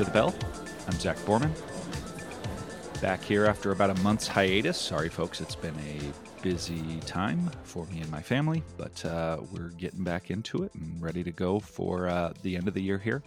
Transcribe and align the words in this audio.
After 0.00 0.12
the 0.12 0.18
Bell. 0.18 0.34
I'm 0.86 0.98
Zach 0.98 1.18
Borman. 1.26 1.52
Back 3.02 3.22
here 3.22 3.44
after 3.44 3.70
about 3.72 3.90
a 3.90 3.94
month's 4.00 4.26
hiatus. 4.26 4.78
Sorry, 4.78 5.10
folks, 5.10 5.42
it's 5.42 5.54
been 5.54 5.74
a 5.80 6.42
busy 6.42 7.00
time 7.00 7.50
for 7.64 7.84
me 7.84 8.00
and 8.00 8.10
my 8.10 8.22
family, 8.22 8.62
but 8.78 9.04
uh, 9.04 9.40
we're 9.52 9.72
getting 9.72 10.02
back 10.02 10.30
into 10.30 10.62
it 10.62 10.74
and 10.74 11.02
ready 11.02 11.22
to 11.22 11.30
go 11.30 11.60
for 11.60 12.08
uh, 12.08 12.32
the 12.40 12.56
end 12.56 12.66
of 12.66 12.72
the 12.72 12.80
year 12.80 12.96
here. 12.96 13.22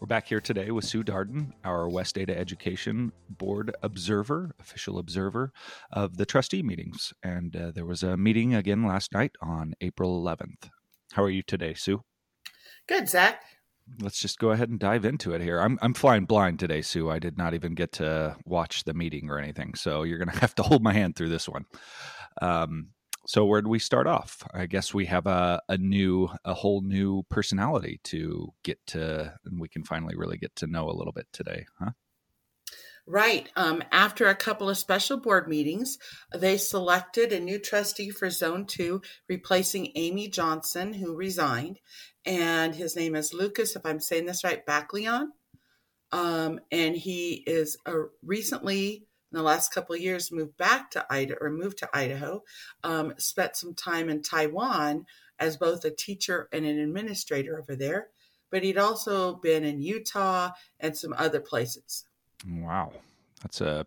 We're 0.00 0.06
back 0.06 0.26
here 0.26 0.40
today 0.40 0.70
with 0.70 0.86
Sue 0.86 1.04
Darden, 1.04 1.52
our 1.62 1.90
West 1.90 2.16
Ada 2.16 2.38
Education 2.38 3.12
Board 3.28 3.76
observer, 3.82 4.52
official 4.58 4.98
observer 4.98 5.52
of 5.92 6.16
the 6.16 6.24
trustee 6.24 6.62
meetings. 6.62 7.12
And 7.22 7.54
uh, 7.54 7.72
there 7.72 7.84
was 7.84 8.02
a 8.02 8.16
meeting 8.16 8.54
again 8.54 8.86
last 8.86 9.12
night 9.12 9.32
on 9.42 9.74
April 9.82 10.24
11th. 10.24 10.70
How 11.12 11.22
are 11.22 11.28
you 11.28 11.42
today, 11.42 11.74
Sue? 11.74 12.02
Good, 12.86 13.10
Zach. 13.10 13.42
Let's 14.00 14.18
just 14.18 14.38
go 14.38 14.50
ahead 14.50 14.70
and 14.70 14.78
dive 14.78 15.04
into 15.04 15.34
it 15.34 15.42
here. 15.42 15.60
I'm 15.60 15.78
I'm 15.82 15.94
flying 15.94 16.24
blind 16.24 16.58
today, 16.58 16.82
Sue. 16.82 17.10
I 17.10 17.18
did 17.18 17.36
not 17.36 17.54
even 17.54 17.74
get 17.74 17.92
to 17.92 18.36
watch 18.46 18.84
the 18.84 18.94
meeting 18.94 19.30
or 19.30 19.38
anything, 19.38 19.74
so 19.74 20.02
you're 20.02 20.18
going 20.18 20.28
to 20.32 20.38
have 20.38 20.54
to 20.56 20.62
hold 20.62 20.82
my 20.82 20.92
hand 20.92 21.16
through 21.16 21.28
this 21.28 21.48
one. 21.48 21.66
Um, 22.40 22.88
so 23.26 23.44
where 23.46 23.62
do 23.62 23.68
we 23.68 23.78
start 23.78 24.06
off? 24.06 24.46
I 24.52 24.66
guess 24.66 24.92
we 24.92 25.06
have 25.06 25.26
a, 25.26 25.60
a 25.68 25.78
new, 25.78 26.28
a 26.44 26.52
whole 26.52 26.82
new 26.82 27.22
personality 27.30 28.00
to 28.04 28.52
get 28.62 28.78
to, 28.88 29.34
and 29.44 29.60
we 29.60 29.68
can 29.68 29.82
finally 29.82 30.14
really 30.14 30.36
get 30.36 30.54
to 30.56 30.66
know 30.66 30.90
a 30.90 30.92
little 30.96 31.12
bit 31.12 31.26
today, 31.32 31.66
huh? 31.78 31.90
Right. 33.06 33.50
Um, 33.54 33.82
after 33.92 34.26
a 34.28 34.34
couple 34.34 34.70
of 34.70 34.78
special 34.78 35.18
board 35.18 35.46
meetings, 35.46 35.98
they 36.34 36.56
selected 36.56 37.32
a 37.32 37.40
new 37.40 37.58
trustee 37.58 38.08
for 38.08 38.30
Zone 38.30 38.64
2, 38.64 39.02
replacing 39.28 39.92
Amy 39.94 40.28
Johnson, 40.28 40.94
who 40.94 41.14
resigned. 41.14 41.80
And 42.26 42.74
his 42.74 42.96
name 42.96 43.14
is 43.14 43.34
Lucas, 43.34 43.76
if 43.76 43.84
I'm 43.84 44.00
saying 44.00 44.26
this 44.26 44.44
right, 44.44 44.64
Backleon. 44.64 45.28
Um, 46.12 46.60
and 46.70 46.96
he 46.96 47.42
is 47.46 47.76
a 47.86 48.04
recently, 48.22 49.06
in 49.32 49.36
the 49.36 49.42
last 49.42 49.74
couple 49.74 49.94
of 49.94 50.00
years, 50.00 50.32
moved 50.32 50.56
back 50.56 50.90
to 50.92 51.04
Idaho 51.10 51.38
or 51.40 51.50
moved 51.50 51.78
to 51.78 51.90
Idaho, 51.92 52.42
um, 52.82 53.14
spent 53.18 53.56
some 53.56 53.74
time 53.74 54.08
in 54.08 54.22
Taiwan 54.22 55.06
as 55.38 55.56
both 55.56 55.84
a 55.84 55.90
teacher 55.90 56.48
and 56.52 56.64
an 56.64 56.78
administrator 56.78 57.58
over 57.58 57.74
there. 57.74 58.08
But 58.50 58.62
he'd 58.62 58.78
also 58.78 59.34
been 59.34 59.64
in 59.64 59.82
Utah 59.82 60.50
and 60.78 60.96
some 60.96 61.12
other 61.18 61.40
places. 61.40 62.04
Wow, 62.48 62.92
that's 63.42 63.60
a 63.60 63.84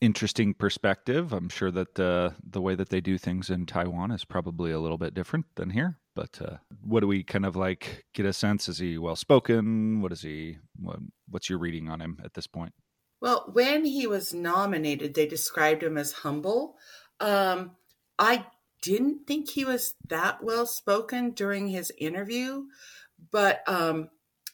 interesting 0.00 0.54
perspective. 0.54 1.32
I'm 1.32 1.48
sure 1.48 1.70
that 1.70 1.98
uh, 1.98 2.30
the 2.48 2.60
way 2.60 2.74
that 2.74 2.88
they 2.88 3.00
do 3.00 3.18
things 3.18 3.50
in 3.50 3.66
Taiwan 3.66 4.10
is 4.10 4.24
probably 4.24 4.70
a 4.70 4.80
little 4.80 4.98
bit 4.98 5.14
different 5.14 5.46
than 5.56 5.70
here. 5.70 5.98
But 6.14 6.40
uh, 6.42 6.56
what 6.82 7.00
do 7.00 7.06
we 7.06 7.22
kind 7.22 7.46
of 7.46 7.56
like 7.56 8.04
get 8.14 8.26
a 8.26 8.32
sense? 8.32 8.68
Is 8.68 8.78
he 8.78 8.98
well 8.98 9.16
spoken? 9.16 10.00
What 10.00 10.12
is 10.12 10.22
he? 10.22 10.58
What, 10.76 10.98
what's 11.28 11.48
your 11.48 11.58
reading 11.58 11.88
on 11.88 12.00
him 12.00 12.20
at 12.24 12.34
this 12.34 12.46
point? 12.46 12.72
Well, 13.20 13.50
when 13.52 13.84
he 13.84 14.06
was 14.06 14.32
nominated, 14.32 15.14
they 15.14 15.26
described 15.26 15.82
him 15.82 15.98
as 15.98 16.12
humble. 16.12 16.76
Um, 17.20 17.72
I 18.18 18.46
didn't 18.82 19.26
think 19.26 19.50
he 19.50 19.64
was 19.64 19.94
that 20.08 20.42
well 20.42 20.66
spoken 20.66 21.30
during 21.32 21.68
his 21.68 21.92
interview, 21.98 22.64
but 23.30 23.62
um, 23.68 24.08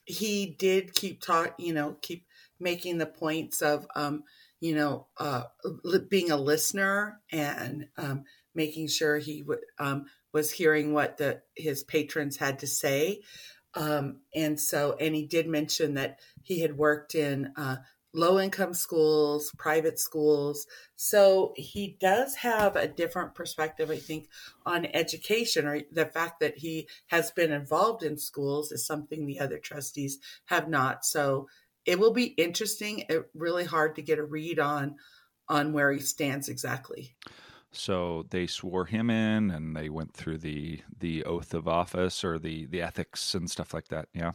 he 0.05 0.57
did 0.59 0.95
keep 0.95 1.23
talk, 1.23 1.55
you 1.59 1.73
know, 1.73 1.97
keep 2.03 2.27
making 2.59 2.99
the 2.99 3.07
points 3.07 3.63
of, 3.63 3.87
um, 3.95 4.25
you 4.61 4.75
know, 4.75 5.07
uh, 5.19 5.45
being 6.09 6.31
a 6.31 6.37
listener 6.37 7.21
and 7.31 7.87
um, 7.97 8.25
making 8.55 8.89
sure 8.89 9.19
he 9.19 9.43
w- 9.43 9.61
um, 9.79 10.07
was 10.33 10.51
hearing 10.51 10.93
what 10.93 11.19
the 11.19 11.43
his 11.55 11.85
patrons 11.85 12.37
had 12.37 12.59
to 12.61 12.67
say. 12.67 13.21
Um, 13.75 14.21
and 14.35 14.59
so, 14.59 14.97
and 14.99 15.15
he 15.15 15.27
did 15.27 15.47
mention 15.47 15.95
that 15.95 16.21
he 16.43 16.61
had 16.61 16.79
worked 16.79 17.15
in 17.15 17.53
uh, 17.57 17.77
low 18.15 18.41
income 18.41 18.73
schools, 18.73 19.53
private 19.59 19.99
schools. 19.99 20.67
So 20.97 21.53
he 21.57 21.99
does 22.01 22.37
have 22.37 22.75
a 22.75 22.89
different 22.89 23.35
perspective, 23.35 23.91
I 23.91 23.99
think, 23.99 24.29
on 24.65 24.87
education, 24.87 25.67
or 25.67 25.83
the 25.93 26.07
fact 26.07 26.41
that 26.41 26.57
he 26.59 26.89
has 27.09 27.31
been 27.31 27.53
involved 27.53 28.03
in 28.03 28.17
schools 28.17 28.73
is 28.73 28.87
something 28.87 29.27
the 29.27 29.41
other 29.41 29.59
trustees 29.59 30.19
have 30.47 30.69
not. 30.69 31.05
So 31.05 31.49
it 31.87 31.99
will 31.99 32.13
be 32.13 32.25
interesting. 32.25 33.05
It 33.09 33.31
really 33.35 33.65
hard 33.65 33.97
to 33.97 34.03
get 34.03 34.19
a 34.19 34.25
read 34.25 34.59
on 34.59 34.97
on 35.49 35.73
where 35.73 35.93
he 35.93 36.01
stands 36.01 36.49
exactly. 36.49 37.17
So 37.73 38.27
they 38.31 38.47
swore 38.47 38.87
him 38.87 39.11
in, 39.11 39.51
and 39.51 39.77
they 39.77 39.89
went 39.89 40.15
through 40.15 40.39
the 40.39 40.81
the 40.99 41.25
oath 41.25 41.55
of 41.55 41.69
office 41.69 42.25
or 42.25 42.39
the 42.39 42.67
the 42.67 42.83
ethics 42.83 43.35
and 43.35 43.51
stuff 43.51 43.75
like 43.75 43.89
that. 43.89 44.09
Yeah, 44.15 44.33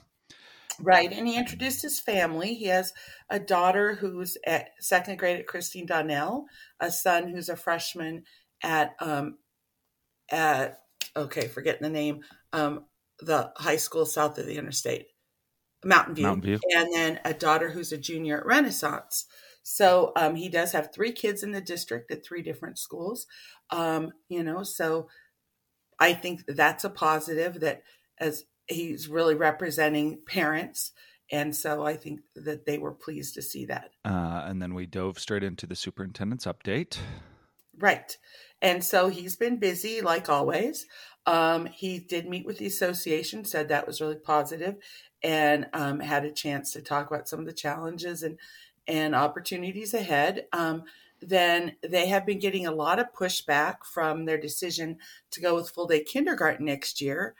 right. 0.79 1.11
And 1.11 1.27
he 1.27 1.37
introduced 1.37 1.81
his 1.81 1.99
family. 1.99 2.53
He 2.53 2.65
has 2.65 2.93
a 3.29 3.39
daughter 3.39 3.95
who's 3.95 4.37
at 4.45 4.69
second 4.79 5.17
grade 5.19 5.39
at 5.39 5.47
Christine 5.47 5.85
Donnell, 5.85 6.45
a 6.79 6.91
son 6.91 7.27
who's 7.27 7.49
a 7.49 7.55
freshman 7.55 8.23
at 8.63 8.93
um 8.99 9.37
at 10.31 10.79
okay, 11.15 11.47
forgetting 11.47 11.83
the 11.83 11.89
name 11.89 12.21
um 12.53 12.85
the 13.19 13.51
high 13.57 13.77
school 13.77 14.05
south 14.05 14.37
of 14.37 14.45
the 14.45 14.57
interstate. 14.57 15.07
Mountain 15.83 16.15
View, 16.15 16.23
Mountain 16.23 16.43
View, 16.43 16.59
and 16.75 16.93
then 16.93 17.19
a 17.25 17.33
daughter 17.33 17.69
who's 17.69 17.91
a 17.91 17.97
junior 17.97 18.39
at 18.39 18.45
Renaissance. 18.45 19.25
So 19.63 20.11
um, 20.15 20.35
he 20.35 20.49
does 20.49 20.71
have 20.71 20.93
three 20.93 21.11
kids 21.11 21.43
in 21.43 21.51
the 21.51 21.61
district 21.61 22.11
at 22.11 22.25
three 22.25 22.41
different 22.41 22.77
schools. 22.77 23.27
Um, 23.69 24.11
you 24.27 24.43
know, 24.43 24.63
so 24.63 25.07
I 25.99 26.13
think 26.13 26.43
that's 26.47 26.83
a 26.83 26.89
positive 26.89 27.59
that 27.59 27.83
as 28.17 28.45
he's 28.67 29.07
really 29.07 29.35
representing 29.35 30.19
parents. 30.25 30.91
And 31.31 31.55
so 31.55 31.85
I 31.85 31.95
think 31.95 32.21
that 32.35 32.65
they 32.65 32.77
were 32.77 32.91
pleased 32.91 33.35
to 33.35 33.41
see 33.41 33.65
that. 33.65 33.91
Uh, 34.03 34.43
and 34.45 34.61
then 34.61 34.73
we 34.73 34.85
dove 34.85 35.17
straight 35.17 35.43
into 35.43 35.65
the 35.65 35.75
superintendent's 35.75 36.45
update. 36.45 36.97
Right. 37.77 38.17
And 38.61 38.83
so 38.83 39.07
he's 39.07 39.37
been 39.37 39.57
busy 39.57 40.01
like 40.01 40.29
always. 40.29 40.85
Um, 41.25 41.67
he 41.67 41.99
did 41.99 42.27
meet 42.27 42.45
with 42.45 42.57
the 42.57 42.65
association, 42.65 43.45
said 43.45 43.69
that 43.69 43.87
was 43.87 44.01
really 44.01 44.15
positive, 44.15 44.75
and 45.23 45.67
um, 45.73 45.99
had 45.99 46.25
a 46.25 46.31
chance 46.31 46.73
to 46.73 46.81
talk 46.81 47.07
about 47.09 47.27
some 47.27 47.39
of 47.39 47.45
the 47.45 47.53
challenges 47.53 48.23
and 48.23 48.37
and 48.87 49.15
opportunities 49.15 49.93
ahead. 49.93 50.47
Um, 50.51 50.83
then 51.21 51.73
they 51.87 52.07
have 52.07 52.25
been 52.25 52.39
getting 52.39 52.65
a 52.65 52.71
lot 52.71 52.97
of 52.99 53.13
pushback 53.13 53.85
from 53.85 54.25
their 54.25 54.39
decision 54.39 54.97
to 55.29 55.39
go 55.39 55.55
with 55.55 55.69
full 55.69 55.85
day 55.87 56.03
kindergarten 56.03 56.65
next 56.65 56.99
year. 56.99 57.35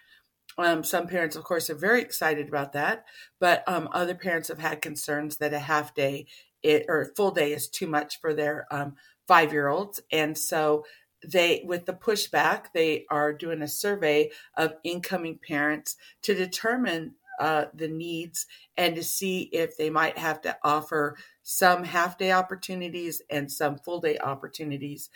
Um, 0.58 0.84
some 0.84 1.08
parents, 1.08 1.36
of 1.36 1.44
course, 1.44 1.70
are 1.70 1.76
very 1.76 2.02
excited 2.02 2.48
about 2.48 2.74
that, 2.74 3.06
but 3.40 3.64
um, 3.68 3.90
other 3.92 4.14
parents 4.14 4.50
have 4.50 4.60
had 4.60 4.82
concerns 4.82 5.38
that 5.38 5.54
a 5.54 5.60
half 5.60 5.96
day 5.96 6.28
it, 6.62 6.86
or 6.88 7.12
full 7.16 7.32
day 7.32 7.54
is 7.54 7.68
too 7.68 7.88
much 7.88 8.20
for 8.20 8.34
their 8.34 8.68
um, 8.70 8.96
five 9.28 9.52
year 9.52 9.68
olds. 9.68 10.02
And 10.12 10.38
so 10.38 10.86
they 11.26 11.64
with 11.66 11.86
the 11.86 11.94
pushback 11.94 12.66
they 12.74 13.06
are 13.10 13.34
doing 13.34 13.62
a 13.62 13.68
survey 13.68 14.32
of 14.58 14.74
incoming 14.84 15.40
parents 15.48 15.96
to 16.22 16.34
determine 16.34 17.14
uh, 17.40 17.66
the 17.74 17.88
needs 17.88 18.46
and 18.78 18.96
to 18.96 19.04
see 19.04 19.50
if 19.52 19.76
they 19.76 19.90
might 19.90 20.18
have 20.18 20.42
to 20.42 20.56
offer 20.64 21.18
some 21.42 21.84
half 21.84 22.18
day 22.18 22.32
opportunities 22.32 23.22
and 23.32 23.52
some 23.52 23.78
full 23.80 24.00
day 24.00 24.18
opportunities. 24.20 25.10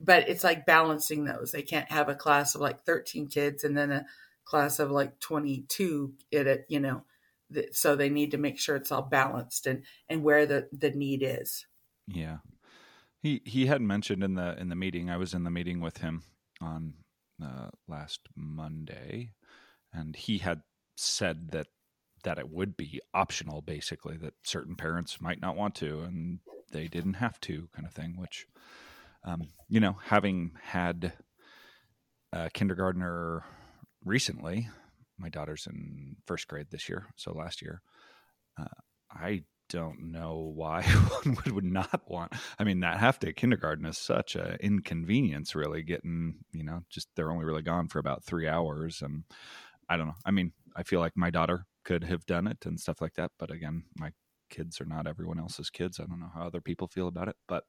But 0.00 0.28
it's 0.28 0.42
like 0.42 0.66
balancing 0.66 1.24
those. 1.24 1.52
They 1.52 1.62
can't 1.62 1.90
have 1.92 2.08
a 2.08 2.16
class 2.16 2.56
of 2.56 2.60
like 2.60 2.84
13 2.84 3.28
kids 3.28 3.62
and 3.62 3.76
then 3.76 3.92
a 3.92 4.06
class 4.44 4.80
of 4.80 4.90
like 4.90 5.20
22 5.20 6.14
it 6.32 6.66
you 6.68 6.80
know 6.80 7.04
so 7.70 7.94
they 7.94 8.08
need 8.08 8.32
to 8.32 8.38
make 8.38 8.58
sure 8.58 8.74
it's 8.74 8.90
all 8.90 9.02
balanced 9.02 9.68
and 9.68 9.84
and 10.08 10.24
where 10.24 10.46
the 10.46 10.68
the 10.72 10.90
need 10.90 11.22
is. 11.22 11.64
Yeah 12.08 12.38
he 13.22 13.40
he 13.44 13.66
had 13.66 13.80
mentioned 13.80 14.22
in 14.22 14.34
the 14.34 14.58
in 14.58 14.68
the 14.68 14.76
meeting. 14.76 15.08
I 15.08 15.16
was 15.16 15.32
in 15.32 15.44
the 15.44 15.50
meeting 15.50 15.80
with 15.80 15.98
him 15.98 16.22
on 16.60 16.94
uh, 17.42 17.68
last 17.88 18.20
Monday, 18.36 19.32
and 19.92 20.16
he 20.16 20.38
had 20.38 20.62
said 20.96 21.52
that 21.52 21.68
that 22.24 22.38
it 22.38 22.50
would 22.50 22.76
be 22.76 23.00
optional, 23.14 23.62
basically 23.62 24.16
that 24.16 24.34
certain 24.44 24.76
parents 24.76 25.20
might 25.20 25.40
not 25.40 25.56
want 25.56 25.74
to, 25.76 26.00
and 26.00 26.40
they 26.72 26.86
didn't 26.86 27.14
have 27.14 27.40
to, 27.40 27.68
kind 27.74 27.86
of 27.86 27.92
thing. 27.92 28.16
Which, 28.16 28.46
um, 29.24 29.48
you 29.68 29.80
know, 29.80 29.96
having 30.04 30.52
had 30.60 31.12
a 32.32 32.50
kindergartner 32.50 33.44
recently, 34.04 34.68
my 35.16 35.28
daughter's 35.28 35.66
in 35.66 36.16
first 36.26 36.48
grade 36.48 36.66
this 36.70 36.88
year, 36.88 37.06
so 37.16 37.32
last 37.32 37.62
year. 37.62 37.82
Uh, 38.60 38.66
I 39.10 39.44
don't 39.72 40.12
know 40.12 40.52
why 40.54 40.82
one 41.24 41.36
would, 41.54 41.64
not 41.64 42.02
want. 42.06 42.32
I 42.58 42.64
mean, 42.64 42.80
that 42.80 42.98
half 42.98 43.18
day 43.18 43.32
kindergarten 43.32 43.86
is 43.86 43.98
such 43.98 44.36
an 44.36 44.58
inconvenience, 44.60 45.54
really. 45.54 45.82
Getting, 45.82 46.36
you 46.52 46.62
know, 46.62 46.82
just 46.90 47.08
they're 47.16 47.32
only 47.32 47.46
really 47.46 47.62
gone 47.62 47.88
for 47.88 47.98
about 47.98 48.22
three 48.22 48.46
hours. 48.46 49.00
And 49.02 49.24
I 49.88 49.96
don't 49.96 50.06
know. 50.06 50.14
I 50.24 50.30
mean, 50.30 50.52
I 50.76 50.82
feel 50.82 51.00
like 51.00 51.16
my 51.16 51.30
daughter 51.30 51.66
could 51.84 52.04
have 52.04 52.26
done 52.26 52.46
it 52.46 52.58
and 52.66 52.78
stuff 52.78 53.00
like 53.00 53.14
that. 53.14 53.32
But 53.38 53.50
again, 53.50 53.84
my 53.96 54.12
kids 54.50 54.80
are 54.80 54.86
not 54.86 55.06
everyone 55.06 55.40
else's 55.40 55.70
kids. 55.70 55.98
I 55.98 56.04
don't 56.04 56.20
know 56.20 56.30
how 56.34 56.46
other 56.46 56.60
people 56.60 56.86
feel 56.86 57.08
about 57.08 57.28
it. 57.28 57.36
But 57.48 57.64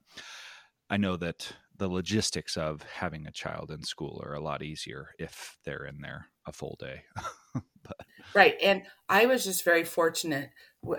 I 0.90 0.98
know 0.98 1.16
that 1.16 1.54
the 1.76 1.88
logistics 1.88 2.56
of 2.56 2.82
having 2.82 3.26
a 3.26 3.32
child 3.32 3.70
in 3.70 3.82
school 3.82 4.22
are 4.24 4.34
a 4.34 4.40
lot 4.42 4.62
easier 4.62 5.08
if 5.18 5.56
they're 5.64 5.86
in 5.86 6.02
there 6.02 6.26
a 6.46 6.52
full 6.52 6.76
day. 6.78 7.04
Right. 8.34 8.56
And 8.62 8.82
I 9.08 9.26
was 9.26 9.44
just 9.44 9.64
very 9.64 9.84
fortunate. 9.84 10.50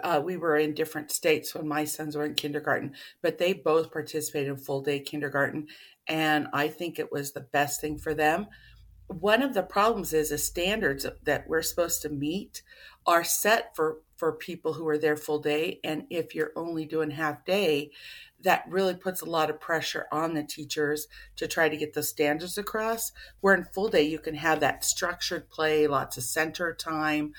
Uh, 0.04 0.22
we 0.24 0.38
were 0.38 0.58
in 0.58 0.74
different 0.74 1.12
states 1.12 1.54
when 1.54 1.68
my 1.68 1.86
sons 1.86 2.16
were 2.16 2.26
in 2.26 2.34
kindergarten, 2.34 2.94
but 3.22 3.38
they 3.38 3.54
both 3.54 3.92
participated 3.92 4.50
in 4.50 4.58
full 4.58 4.82
day 4.82 5.00
kindergarten. 5.00 5.68
And 6.08 6.48
I 6.54 6.68
think 6.68 6.98
it 6.98 7.12
was 7.12 7.32
the 7.32 7.42
best 7.42 7.82
thing 7.82 7.98
for 7.98 8.14
them. 8.14 8.48
One 9.08 9.44
of 9.44 9.54
the 9.54 9.64
problems 9.64 10.14
is 10.14 10.30
the 10.30 10.38
standards 10.38 11.06
that 11.24 11.48
we're 11.48 11.62
supposed 11.62 12.02
to 12.02 12.10
meet 12.10 12.64
are 13.06 13.24
set 13.24 13.76
for, 13.76 14.00
for 14.18 14.32
people 14.32 14.74
who 14.74 14.88
are 14.88 14.98
there 14.98 15.18
full 15.18 15.40
day. 15.40 15.80
And 15.84 16.06
if 16.10 16.34
you're 16.34 16.52
only 16.56 16.86
doing 16.86 17.12
half 17.12 17.46
day, 17.46 17.92
that 18.46 18.64
really 18.70 18.94
puts 18.94 19.22
a 19.22 19.26
lot 19.26 19.50
of 19.50 19.60
pressure 19.60 20.06
on 20.12 20.36
the 20.36 20.44
teachers 20.44 21.08
to 21.36 21.48
try 21.48 21.68
to 21.68 21.76
get 21.76 21.94
the 21.94 22.04
standards 22.04 22.60
across. 22.60 23.12
Where 23.42 23.56
in 23.56 23.66
full 23.66 23.90
day, 23.90 24.04
you 24.04 24.20
can 24.20 24.36
have 24.36 24.60
that 24.60 24.86
structured 24.86 25.50
play, 25.50 25.88
lots 25.88 26.16
of 26.16 26.24
center 26.24 26.74
time, 26.74 27.34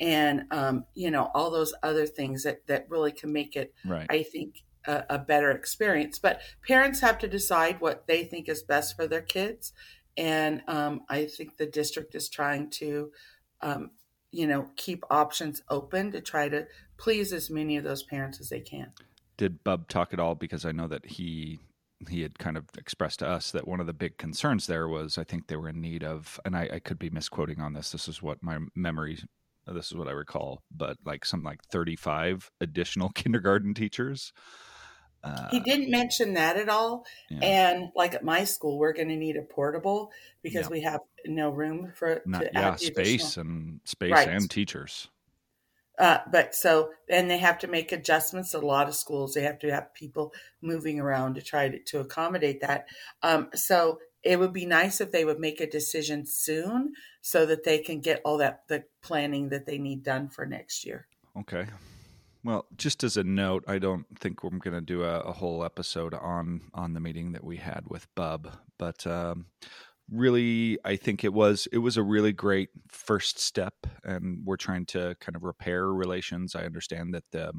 and 0.00 0.44
um, 0.52 0.84
you 0.94 1.10
know 1.10 1.30
all 1.34 1.50
those 1.50 1.74
other 1.82 2.06
things 2.06 2.44
that 2.44 2.66
that 2.68 2.86
really 2.88 3.10
can 3.10 3.32
make 3.32 3.56
it. 3.56 3.74
Right. 3.84 4.06
I 4.08 4.22
think 4.22 4.62
a, 4.86 5.04
a 5.10 5.18
better 5.18 5.50
experience. 5.50 6.20
But 6.20 6.40
parents 6.66 7.00
have 7.00 7.18
to 7.18 7.28
decide 7.28 7.80
what 7.80 8.06
they 8.06 8.24
think 8.24 8.48
is 8.48 8.62
best 8.62 8.96
for 8.96 9.08
their 9.08 9.20
kids, 9.20 9.72
and 10.16 10.62
um, 10.68 11.00
I 11.08 11.26
think 11.26 11.56
the 11.56 11.66
district 11.66 12.14
is 12.14 12.28
trying 12.28 12.70
to. 12.70 13.10
Um, 13.60 13.90
you 14.34 14.46
know, 14.46 14.70
keep 14.76 15.04
options 15.10 15.62
open 15.68 16.10
to 16.10 16.20
try 16.22 16.48
to 16.48 16.66
please 16.96 17.34
as 17.34 17.50
many 17.50 17.76
of 17.76 17.84
those 17.84 18.02
parents 18.02 18.40
as 18.40 18.48
they 18.48 18.60
can 18.60 18.90
did 19.42 19.64
Bub 19.64 19.88
talk 19.88 20.12
at 20.12 20.20
all? 20.20 20.36
Because 20.36 20.64
I 20.64 20.70
know 20.70 20.86
that 20.86 21.04
he 21.04 21.58
he 22.08 22.22
had 22.22 22.38
kind 22.38 22.56
of 22.56 22.64
expressed 22.78 23.18
to 23.18 23.26
us 23.28 23.50
that 23.50 23.66
one 23.66 23.80
of 23.80 23.88
the 23.88 23.92
big 23.92 24.16
concerns 24.16 24.68
there 24.68 24.86
was 24.86 25.18
I 25.18 25.24
think 25.24 25.48
they 25.48 25.56
were 25.56 25.68
in 25.68 25.80
need 25.80 26.04
of, 26.04 26.38
and 26.44 26.56
I, 26.56 26.68
I 26.74 26.78
could 26.78 26.98
be 26.98 27.10
misquoting 27.10 27.60
on 27.60 27.72
this. 27.72 27.90
This 27.90 28.06
is 28.06 28.22
what 28.22 28.40
my 28.40 28.58
memory, 28.76 29.18
this 29.66 29.86
is 29.86 29.96
what 29.96 30.06
I 30.06 30.12
recall, 30.12 30.62
but 30.70 30.96
like 31.04 31.24
some 31.24 31.42
like 31.42 31.60
thirty-five 31.72 32.52
additional 32.60 33.08
kindergarten 33.14 33.74
teachers. 33.74 34.32
Uh, 35.24 35.48
he 35.50 35.58
didn't 35.58 35.90
mention 35.90 36.34
that 36.34 36.56
at 36.56 36.68
all. 36.68 37.04
Yeah. 37.28 37.38
And 37.42 37.88
like 37.96 38.14
at 38.14 38.24
my 38.24 38.44
school, 38.44 38.78
we're 38.78 38.92
going 38.92 39.08
to 39.08 39.16
need 39.16 39.36
a 39.36 39.42
portable 39.42 40.12
because 40.42 40.66
yeah. 40.66 40.70
we 40.70 40.80
have 40.82 41.00
no 41.26 41.50
room 41.50 41.92
for 41.96 42.22
Not, 42.26 42.46
yeah 42.52 42.74
space 42.76 43.36
additional. 43.36 43.46
and 43.46 43.80
space 43.84 44.12
right. 44.12 44.28
and 44.28 44.48
teachers. 44.48 45.08
Uh, 46.02 46.18
but 46.32 46.52
so, 46.52 46.90
and 47.08 47.30
they 47.30 47.38
have 47.38 47.60
to 47.60 47.68
make 47.68 47.92
adjustments. 47.92 48.54
A 48.54 48.58
lot 48.58 48.88
of 48.88 48.96
schools, 48.96 49.34
they 49.34 49.42
have 49.42 49.60
to 49.60 49.70
have 49.70 49.94
people 49.94 50.34
moving 50.60 50.98
around 50.98 51.36
to 51.36 51.42
try 51.42 51.68
to, 51.68 51.78
to 51.78 52.00
accommodate 52.00 52.60
that. 52.60 52.88
Um, 53.22 53.50
so 53.54 54.00
it 54.24 54.40
would 54.40 54.52
be 54.52 54.66
nice 54.66 55.00
if 55.00 55.12
they 55.12 55.24
would 55.24 55.38
make 55.38 55.60
a 55.60 55.70
decision 55.70 56.26
soon 56.26 56.94
so 57.20 57.46
that 57.46 57.62
they 57.62 57.78
can 57.78 58.00
get 58.00 58.20
all 58.24 58.38
that, 58.38 58.66
the 58.66 58.82
planning 59.00 59.50
that 59.50 59.64
they 59.64 59.78
need 59.78 60.02
done 60.02 60.28
for 60.28 60.44
next 60.44 60.84
year. 60.84 61.06
Okay. 61.38 61.66
Well, 62.42 62.66
just 62.76 63.04
as 63.04 63.16
a 63.16 63.22
note, 63.22 63.62
I 63.68 63.78
don't 63.78 64.06
think 64.18 64.42
we're 64.42 64.50
going 64.58 64.74
to 64.74 64.80
do 64.80 65.04
a, 65.04 65.20
a, 65.20 65.32
whole 65.32 65.64
episode 65.64 66.14
on 66.14 66.62
on 66.74 66.94
the 66.94 66.98
meeting 66.98 67.30
that 67.32 67.44
we 67.44 67.58
had 67.58 67.84
with 67.86 68.12
Bub, 68.16 68.56
but 68.76 69.06
um, 69.06 69.46
really 70.12 70.78
i 70.84 70.94
think 70.94 71.24
it 71.24 71.32
was 71.32 71.66
it 71.72 71.78
was 71.78 71.96
a 71.96 72.02
really 72.02 72.32
great 72.32 72.68
first 72.88 73.38
step 73.38 73.74
and 74.04 74.40
we're 74.44 74.56
trying 74.56 74.86
to 74.86 75.16
kind 75.20 75.36
of 75.36 75.42
repair 75.42 75.92
relations. 75.92 76.54
I 76.54 76.64
understand 76.64 77.14
that 77.14 77.24
the, 77.32 77.52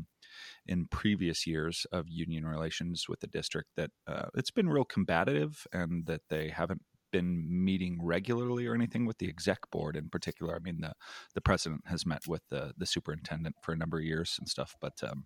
in 0.65 0.87
previous 0.87 1.45
years 1.45 1.85
of 1.91 2.05
union 2.07 2.45
relations 2.45 3.05
with 3.07 3.19
the 3.19 3.27
district 3.27 3.69
that 3.77 3.91
uh, 4.07 4.27
it's 4.35 4.51
been 4.51 4.69
real 4.69 4.85
combative 4.85 5.67
and 5.73 6.05
that 6.05 6.21
they 6.29 6.49
haven't 6.49 6.81
been 7.11 7.45
meeting 7.47 7.99
regularly 8.01 8.65
or 8.65 8.73
anything 8.73 9.05
with 9.05 9.19
the 9.19 9.29
exec 9.29 9.59
board 9.71 9.95
in 9.95 10.09
particular. 10.09 10.55
I 10.55 10.59
mean 10.59 10.81
the 10.81 10.93
the 11.35 11.41
president 11.41 11.83
has 11.85 12.05
met 12.05 12.27
with 12.27 12.41
the 12.49 12.73
the 12.77 12.85
superintendent 12.85 13.55
for 13.61 13.73
a 13.73 13.77
number 13.77 13.97
of 13.97 14.03
years 14.05 14.37
and 14.39 14.49
stuff 14.49 14.75
but 14.81 14.93
um, 15.03 15.25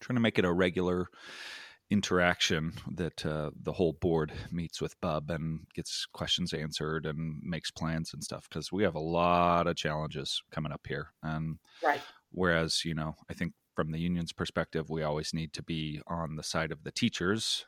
trying 0.00 0.16
to 0.16 0.20
make 0.20 0.38
it 0.38 0.44
a 0.44 0.52
regular 0.52 1.08
interaction 1.90 2.72
that 2.90 3.24
uh, 3.24 3.50
the 3.62 3.72
whole 3.72 3.92
board 3.92 4.32
meets 4.50 4.80
with 4.80 5.00
Bub 5.00 5.30
and 5.30 5.60
gets 5.74 6.06
questions 6.12 6.52
answered 6.52 7.06
and 7.06 7.40
makes 7.42 7.70
plans 7.70 8.12
and 8.12 8.22
stuff 8.24 8.48
because 8.48 8.72
we 8.72 8.82
have 8.82 8.94
a 8.94 9.00
lot 9.00 9.66
of 9.66 9.76
challenges 9.76 10.42
coming 10.50 10.72
up 10.72 10.86
here. 10.88 11.08
And 11.22 11.58
right. 11.84 12.00
whereas, 12.32 12.84
you 12.84 12.94
know, 12.94 13.14
I 13.30 13.34
think 13.34 13.52
from 13.74 13.92
the 13.92 14.00
union's 14.00 14.32
perspective, 14.32 14.90
we 14.90 15.02
always 15.02 15.32
need 15.32 15.52
to 15.52 15.62
be 15.62 16.00
on 16.06 16.36
the 16.36 16.42
side 16.42 16.72
of 16.72 16.82
the 16.82 16.90
teachers 16.90 17.66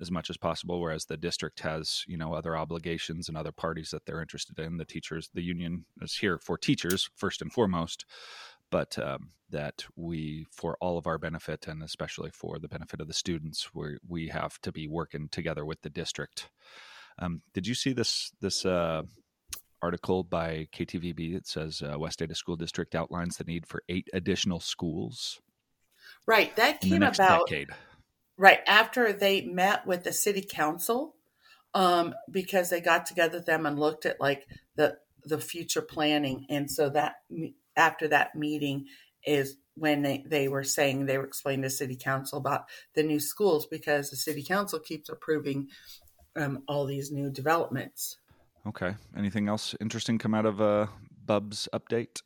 as 0.00 0.10
much 0.10 0.28
as 0.28 0.36
possible 0.36 0.80
whereas 0.80 1.06
the 1.06 1.16
district 1.16 1.60
has 1.60 2.04
you 2.06 2.16
know 2.16 2.34
other 2.34 2.56
obligations 2.56 3.28
and 3.28 3.36
other 3.36 3.52
parties 3.52 3.90
that 3.90 4.04
they're 4.04 4.20
interested 4.20 4.58
in 4.58 4.76
the 4.76 4.84
teachers 4.84 5.30
the 5.34 5.42
union 5.42 5.84
is 6.02 6.16
here 6.16 6.38
for 6.38 6.58
teachers 6.58 7.08
first 7.14 7.40
and 7.40 7.52
foremost 7.52 8.04
but 8.70 8.98
um, 8.98 9.30
that 9.50 9.84
we, 9.94 10.46
for 10.50 10.76
all 10.80 10.98
of 10.98 11.06
our 11.06 11.18
benefit 11.18 11.66
and 11.66 11.82
especially 11.82 12.30
for 12.30 12.58
the 12.58 12.68
benefit 12.68 13.00
of 13.00 13.08
the 13.08 13.14
students, 13.14 13.74
we 13.74 13.96
we 14.08 14.28
have 14.28 14.60
to 14.62 14.72
be 14.72 14.88
working 14.88 15.28
together 15.28 15.64
with 15.64 15.82
the 15.82 15.90
district. 15.90 16.50
Um, 17.18 17.42
did 17.54 17.66
you 17.66 17.74
see 17.74 17.92
this 17.92 18.32
this 18.40 18.64
uh, 18.64 19.02
article 19.80 20.24
by 20.24 20.68
KTVB? 20.74 21.34
that 21.34 21.46
says 21.46 21.82
uh, 21.82 21.98
West 21.98 22.20
Ada 22.22 22.34
School 22.34 22.56
District 22.56 22.94
outlines 22.94 23.36
the 23.36 23.44
need 23.44 23.66
for 23.66 23.82
eight 23.88 24.08
additional 24.12 24.60
schools. 24.60 25.40
Right, 26.26 26.54
that 26.56 26.80
came 26.80 27.02
about 27.02 27.46
decade. 27.46 27.70
right 28.36 28.60
after 28.66 29.12
they 29.12 29.42
met 29.42 29.86
with 29.86 30.02
the 30.02 30.12
city 30.12 30.44
council 30.48 31.14
um, 31.74 32.14
because 32.30 32.70
they 32.70 32.80
got 32.80 33.06
together 33.06 33.38
with 33.38 33.46
them 33.46 33.64
and 33.64 33.78
looked 33.78 34.06
at 34.06 34.20
like 34.20 34.46
the 34.76 34.98
the 35.24 35.38
future 35.38 35.82
planning, 35.82 36.46
and 36.48 36.70
so 36.70 36.88
that 36.90 37.16
after 37.76 38.08
that 38.08 38.34
meeting 38.34 38.86
is 39.24 39.56
when 39.74 40.02
they, 40.02 40.24
they 40.26 40.48
were 40.48 40.64
saying 40.64 41.04
they 41.04 41.18
were 41.18 41.24
explaining 41.24 41.62
to 41.62 41.70
city 41.70 41.96
council 41.96 42.38
about 42.38 42.64
the 42.94 43.02
new 43.02 43.20
schools 43.20 43.66
because 43.66 44.10
the 44.10 44.16
city 44.16 44.42
council 44.42 44.78
keeps 44.78 45.08
approving 45.08 45.68
um, 46.36 46.62
all 46.68 46.86
these 46.86 47.10
new 47.10 47.30
developments. 47.30 48.18
Okay. 48.66 48.94
Anything 49.16 49.48
else 49.48 49.74
interesting 49.80 50.18
come 50.18 50.34
out 50.34 50.46
of 50.46 50.60
uh, 50.60 50.86
Bub's 51.24 51.68
update? 51.72 52.22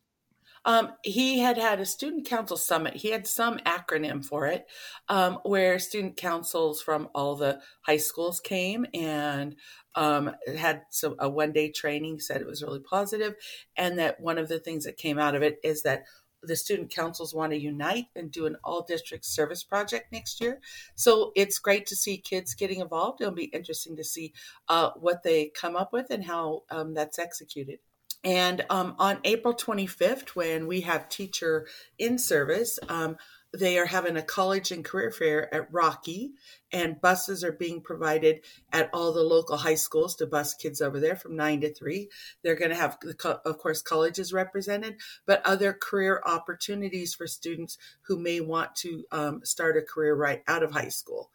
Um, 0.65 0.91
he 1.03 1.39
had 1.39 1.57
had 1.57 1.81
a 1.81 1.87
student 1.87 2.27
council 2.27 2.57
summit. 2.57 2.97
He 2.97 3.11
had 3.11 3.27
some 3.27 3.59
acronym 3.59 4.25
for 4.25 4.47
it, 4.47 4.67
um, 5.09 5.39
where 5.45 5.79
student 5.79 6.17
councils 6.17 6.83
from 6.83 7.09
all 7.15 7.37
the 7.37 7.61
high 7.83 7.97
schools 7.97 8.41
came 8.41 8.87
and 8.93 9.57
um, 9.95 10.33
had 10.57 10.83
some 10.91 11.17
a 11.19 11.29
one 11.29 11.53
day 11.53 11.71
training. 11.71 12.21
Said 12.21 12.41
it 12.41 12.47
was 12.47 12.63
really 12.63 12.81
positive, 12.81 13.35
and 13.77 13.99
that 13.99 14.21
one 14.21 14.39
of 14.39 14.49
the 14.49 14.61
things 14.61 14.85
that 14.85 14.97
came 14.97 15.19
out 15.19 15.35
of 15.35 15.43
it 15.43 15.59
is 15.65 15.83
that 15.83 16.05
the 16.43 16.57
student 16.57 16.91
councils 16.91 17.35
want 17.35 17.53
to 17.53 17.59
unite 17.59 18.07
and 18.17 18.31
do 18.31 18.47
an 18.47 18.57
all 18.65 18.83
district 18.83 19.25
service 19.25 19.63
project 19.63 20.11
next 20.13 20.41
year. 20.41 20.61
So 20.95 21.33
it's 21.37 21.59
great 21.59 21.87
to 21.87 21.97
see 21.97 22.17
kids 22.17 22.55
getting 22.55 22.81
involved. 22.81 23.21
It'll 23.21 23.35
be 23.35 23.45
interesting 23.45 23.97
to 23.97 24.05
see 24.05 24.33
uh, 24.69 24.91
what 24.99 25.23
they 25.23 25.51
come 25.55 25.77
up 25.77 25.93
with 25.93 26.11
and 26.11 26.25
how 26.25 26.63
um, 26.71 26.95
that's 26.95 27.19
executed. 27.19 27.81
And 28.23 28.65
um, 28.69 28.97
on 28.99 29.19
April 29.25 29.55
25th, 29.55 30.31
when 30.31 30.67
we 30.67 30.83
have 30.83 31.09
teacher 31.09 31.67
in 31.99 32.19
service, 32.19 32.79
um, 32.89 33.17
they 33.53 33.79
are 33.79 33.87
having 33.87 34.17
a 34.17 34.23
college 34.23 34.71
and 34.71 34.85
career 34.85 35.11
fair 35.11 35.53
at 35.53 35.73
Rocky, 35.73 36.35
and 36.71 37.01
buses 37.01 37.43
are 37.43 37.53
being 37.53 37.81
provided 37.81 38.43
at 38.73 38.91
all 38.93 39.13
the 39.13 39.23
local 39.23 39.57
high 39.57 39.75
schools 39.75 40.15
to 40.17 40.27
bus 40.27 40.55
kids 40.55 40.81
over 40.81 41.01
there 41.01 41.17
from 41.17 41.35
nine 41.35 41.61
to 41.63 41.73
three. 41.73 42.11
They're 42.43 42.55
going 42.55 42.71
to 42.71 42.77
have, 42.77 42.99
of 43.45 43.59
course, 43.59 43.83
colleges 43.83 44.33
represented, 44.33 45.01
but 45.27 45.45
other 45.45 45.73
career 45.73 46.23
opportunities 46.25 47.15
for 47.15 47.27
students 47.27 47.77
who 48.03 48.19
may 48.19 48.41
want 48.41 48.77
to 48.77 49.05
um, 49.11 49.41
start 49.45 49.77
a 49.77 49.83
career 49.83 50.15
right 50.15 50.43
out 50.47 50.63
of 50.63 50.71
high 50.71 50.89
school. 50.89 51.31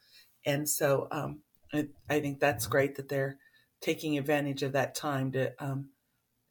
And 0.45 0.69
so 0.69 1.07
um, 1.11 1.39
I, 1.73 1.87
I, 2.09 2.21
think 2.21 2.39
that's 2.39 2.67
great 2.67 2.95
that 2.95 3.09
they're 3.09 3.39
taking 3.81 4.17
advantage 4.17 4.61
of 4.63 4.73
that 4.73 4.93
time 4.93 5.31
to 5.31 5.51
um, 5.59 5.89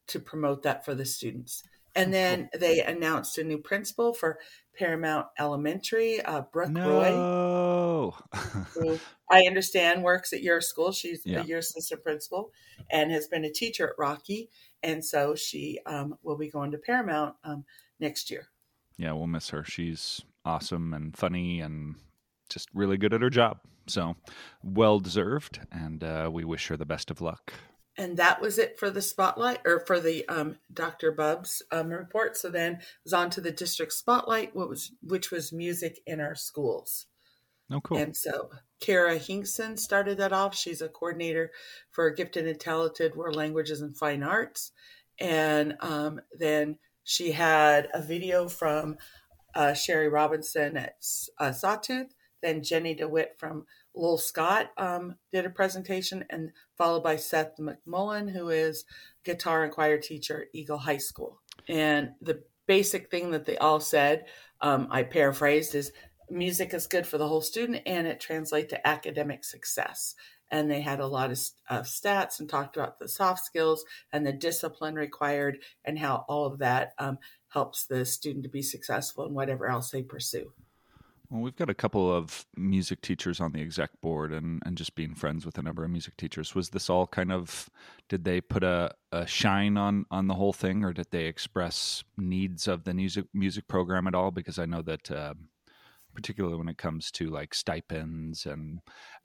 to 0.07 0.19
promote 0.19 0.63
that 0.63 0.85
for 0.85 0.95
the 0.95 1.05
students. 1.05 1.63
And 1.95 2.13
then 2.13 2.49
they 2.53 2.81
announced 2.81 3.37
a 3.37 3.43
new 3.43 3.57
principal 3.57 4.13
for 4.13 4.37
Paramount 4.77 5.27
Elementary, 5.39 6.21
uh, 6.21 6.41
Brooke 6.51 6.71
no. 6.71 8.13
Roy. 8.33 8.97
I 9.31 9.43
understand 9.47 10.03
works 10.03 10.33
at 10.33 10.43
your 10.43 10.59
school. 10.59 10.91
She's 10.91 11.21
yeah. 11.25 11.43
your 11.43 11.59
assistant 11.59 12.03
principal 12.03 12.51
and 12.89 13.11
has 13.11 13.27
been 13.27 13.45
a 13.45 13.49
teacher 13.51 13.87
at 13.87 13.95
Rocky. 13.97 14.49
And 14.83 15.03
so 15.03 15.35
she 15.35 15.79
um, 15.85 16.15
will 16.21 16.37
be 16.37 16.49
going 16.49 16.71
to 16.71 16.77
Paramount 16.77 17.35
um, 17.45 17.63
next 17.99 18.29
year. 18.29 18.49
Yeah, 18.97 19.13
we'll 19.13 19.27
miss 19.27 19.49
her. 19.49 19.63
She's 19.63 20.21
awesome 20.43 20.93
and 20.93 21.15
funny 21.15 21.61
and 21.61 21.95
just 22.49 22.67
really 22.73 22.97
good 22.97 23.13
at 23.13 23.21
her 23.21 23.29
job. 23.29 23.59
So 23.87 24.17
well 24.61 24.99
deserved. 24.99 25.61
And 25.71 26.03
uh, 26.03 26.29
we 26.31 26.43
wish 26.43 26.67
her 26.67 26.75
the 26.75 26.85
best 26.85 27.09
of 27.09 27.21
luck 27.21 27.53
and 27.97 28.17
that 28.17 28.41
was 28.41 28.57
it 28.57 28.77
for 28.77 28.89
the 28.89 29.01
spotlight 29.01 29.59
or 29.65 29.79
for 29.79 29.99
the 29.99 30.27
um, 30.27 30.57
Dr. 30.73 31.11
Bub's 31.11 31.61
um, 31.71 31.89
report. 31.89 32.35
So 32.35 32.49
then 32.49 32.73
it 32.73 32.83
was 33.03 33.13
on 33.13 33.29
to 33.31 33.41
the 33.41 33.51
district 33.51 33.93
spotlight, 33.93 34.55
what 34.55 34.69
was 34.69 34.91
which 35.01 35.31
was 35.31 35.53
music 35.53 35.99
in 36.05 36.19
our 36.19 36.35
schools. 36.35 37.05
Oh, 37.71 37.81
cool. 37.81 37.97
And 37.97 38.15
so 38.15 38.49
Kara 38.79 39.17
Hinkson 39.17 39.77
started 39.77 40.17
that 40.17 40.33
off. 40.33 40.55
She's 40.55 40.81
a 40.81 40.89
coordinator 40.89 41.51
for 41.91 42.09
gifted 42.11 42.47
and 42.47 42.59
talented 42.59 43.15
world 43.15 43.35
languages 43.35 43.81
and 43.81 43.97
fine 43.97 44.23
arts. 44.23 44.71
And 45.19 45.75
um, 45.79 46.19
then 46.37 46.77
she 47.03 47.31
had 47.31 47.87
a 47.93 48.01
video 48.01 48.47
from 48.49 48.97
uh, 49.55 49.73
Sherry 49.73 50.09
Robinson 50.09 50.77
at 50.77 50.95
uh, 51.39 51.53
Sawtooth. 51.53 52.13
Then 52.43 52.61
Jenny 52.61 52.93
DeWitt 52.93 53.35
from 53.39 53.65
Lowell 53.95 54.17
Scott 54.17 54.71
um, 54.77 55.15
did 55.31 55.45
a 55.45 55.49
presentation, 55.49 56.25
and 56.29 56.51
followed 56.77 57.03
by 57.03 57.15
Seth 57.15 57.57
McMullen, 57.57 58.31
who 58.31 58.49
is 58.49 58.85
guitar 59.23 59.63
and 59.63 59.71
choir 59.71 59.97
teacher 59.97 60.43
at 60.43 60.47
Eagle 60.53 60.77
High 60.77 60.97
School. 60.97 61.41
And 61.67 62.11
the 62.21 62.43
basic 62.67 63.09
thing 63.09 63.31
that 63.31 63.45
they 63.45 63.57
all 63.57 63.79
said, 63.79 64.25
um, 64.61 64.87
I 64.91 65.03
paraphrased, 65.03 65.75
is 65.75 65.91
music 66.29 66.73
is 66.73 66.87
good 66.87 67.05
for 67.05 67.17
the 67.17 67.27
whole 67.27 67.41
student 67.41 67.83
and 67.85 68.07
it 68.07 68.19
translates 68.19 68.71
to 68.71 68.87
academic 68.87 69.43
success. 69.43 70.15
And 70.51 70.69
they 70.69 70.81
had 70.81 70.99
a 70.99 71.07
lot 71.07 71.31
of 71.31 71.37
stats 71.85 72.39
and 72.39 72.47
talked 72.47 72.77
about 72.77 72.99
the 72.99 73.07
soft 73.07 73.43
skills 73.43 73.83
and 74.11 74.25
the 74.25 74.33
discipline 74.33 74.95
required 74.95 75.59
and 75.83 75.97
how 75.97 76.25
all 76.27 76.45
of 76.45 76.59
that 76.59 76.93
um, 76.99 77.17
helps 77.49 77.85
the 77.85 78.05
student 78.05 78.43
to 78.43 78.49
be 78.49 78.61
successful 78.61 79.25
in 79.25 79.33
whatever 79.33 79.67
else 79.67 79.89
they 79.89 80.03
pursue. 80.03 80.51
Well, 81.29 81.41
we've 81.41 81.55
got 81.55 81.69
a 81.69 81.75
couple 81.75 82.13
of 82.13 82.45
music 82.55 83.01
teachers 83.01 83.39
on 83.39 83.51
the 83.51 83.61
exec 83.61 83.89
board 84.01 84.31
and, 84.31 84.61
and 84.65 84.77
just 84.77 84.95
being 84.95 85.15
friends 85.15 85.45
with 85.45 85.57
a 85.57 85.61
number 85.61 85.83
of 85.83 85.89
music 85.89 86.17
teachers. 86.17 86.53
Was 86.53 86.69
this 86.69 86.89
all 86.89 87.07
kind 87.07 87.31
of, 87.31 87.69
did 88.09 88.23
they 88.25 88.41
put 88.41 88.63
a, 88.63 88.91
a 89.11 89.25
shine 89.25 89.77
on, 89.77 90.05
on 90.11 90.27
the 90.27 90.35
whole 90.35 90.53
thing 90.53 90.83
or 90.83 90.93
did 90.93 91.07
they 91.11 91.25
express 91.25 92.03
needs 92.17 92.67
of 92.67 92.83
the 92.83 92.93
music, 92.93 93.25
music 93.33 93.67
program 93.67 94.07
at 94.07 94.15
all? 94.15 94.29
Because 94.29 94.59
I 94.59 94.65
know 94.65 94.81
that, 94.83 95.09
uh, 95.09 95.33
particularly 96.13 96.57
when 96.57 96.69
it 96.69 96.77
comes 96.77 97.11
to 97.11 97.29
like 97.29 97.53
stipends 97.53 98.45
and 98.45 98.79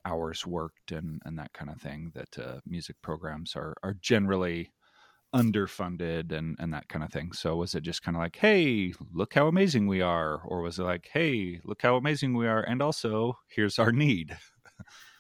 hours 0.04 0.47
worked 0.47 0.92
and, 0.92 1.21
and 1.25 1.38
that 1.38 1.52
kind 1.52 1.71
of 1.71 1.80
thing, 1.80 2.12
that 2.14 2.38
uh, 2.38 2.61
music 2.66 2.97
programs 3.02 3.54
are, 3.57 3.75
are 3.83 3.95
generally 4.00 4.71
underfunded 5.34 6.32
and 6.32 6.56
and 6.58 6.72
that 6.75 6.88
kind 6.88 7.04
of 7.04 7.12
thing. 7.12 7.32
So 7.32 7.56
was 7.56 7.75
it 7.75 7.82
just 7.82 8.02
kind 8.02 8.16
of 8.16 8.22
like 8.22 8.37
hey 8.37 8.92
look 9.12 9.34
how 9.34 9.46
amazing 9.46 9.87
we 9.87 10.00
are 10.00 10.40
or 10.44 10.62
was 10.62 10.78
it 10.78 10.84
like 10.84 11.08
hey 11.12 11.60
look 11.64 11.82
how 11.82 11.96
amazing 11.96 12.34
we 12.34 12.46
are 12.46 12.62
and 12.62 12.82
also 12.82 13.38
here's 13.49 13.78
our 13.78 13.92
need. 13.92 14.37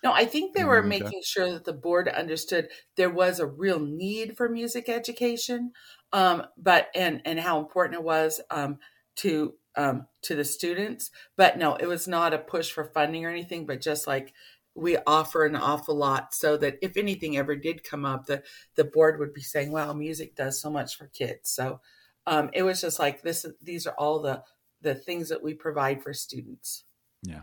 No 0.02 0.12
i 0.12 0.24
think 0.24 0.54
they 0.54 0.64
were 0.64 0.82
making 0.82 1.20
sure 1.22 1.52
that 1.52 1.64
the 1.64 1.74
board 1.74 2.08
understood 2.08 2.68
there 2.96 3.10
was 3.10 3.38
a 3.38 3.46
real 3.46 3.78
need 3.78 4.36
for 4.36 4.48
music 4.48 4.88
education 4.88 5.72
um 6.12 6.44
but 6.56 6.88
and 6.94 7.20
and 7.26 7.38
how 7.38 7.58
important 7.58 7.96
it 8.00 8.02
was 8.02 8.40
um 8.50 8.78
to 9.16 9.54
um 9.76 10.06
to 10.22 10.34
the 10.34 10.44
students. 10.44 11.10
But 11.36 11.58
no 11.58 11.76
it 11.76 11.86
was 11.86 12.08
not 12.08 12.34
a 12.34 12.38
push 12.38 12.72
for 12.72 12.84
funding 12.84 13.24
or 13.24 13.30
anything 13.30 13.66
but 13.66 13.80
just 13.80 14.06
like 14.06 14.32
we 14.74 14.96
offer 15.06 15.44
an 15.44 15.56
awful 15.56 15.94
lot 15.94 16.34
so 16.34 16.56
that 16.56 16.78
if 16.80 16.96
anything 16.96 17.36
ever 17.36 17.56
did 17.56 17.84
come 17.84 18.04
up 18.04 18.26
the 18.26 18.42
the 18.76 18.84
board 18.84 19.18
would 19.18 19.34
be 19.34 19.40
saying 19.40 19.72
wow 19.72 19.92
music 19.92 20.34
does 20.36 20.60
so 20.60 20.70
much 20.70 20.96
for 20.96 21.06
kids. 21.08 21.50
So 21.50 21.80
um, 22.26 22.50
it 22.52 22.62
was 22.62 22.80
just 22.80 22.98
like 22.98 23.22
this 23.22 23.44
is 23.44 23.54
these 23.62 23.86
are 23.86 23.94
all 23.94 24.20
the 24.20 24.42
the 24.82 24.94
things 24.94 25.28
that 25.28 25.42
we 25.42 25.54
provide 25.54 26.02
for 26.02 26.14
students. 26.14 26.84
Yeah. 27.22 27.42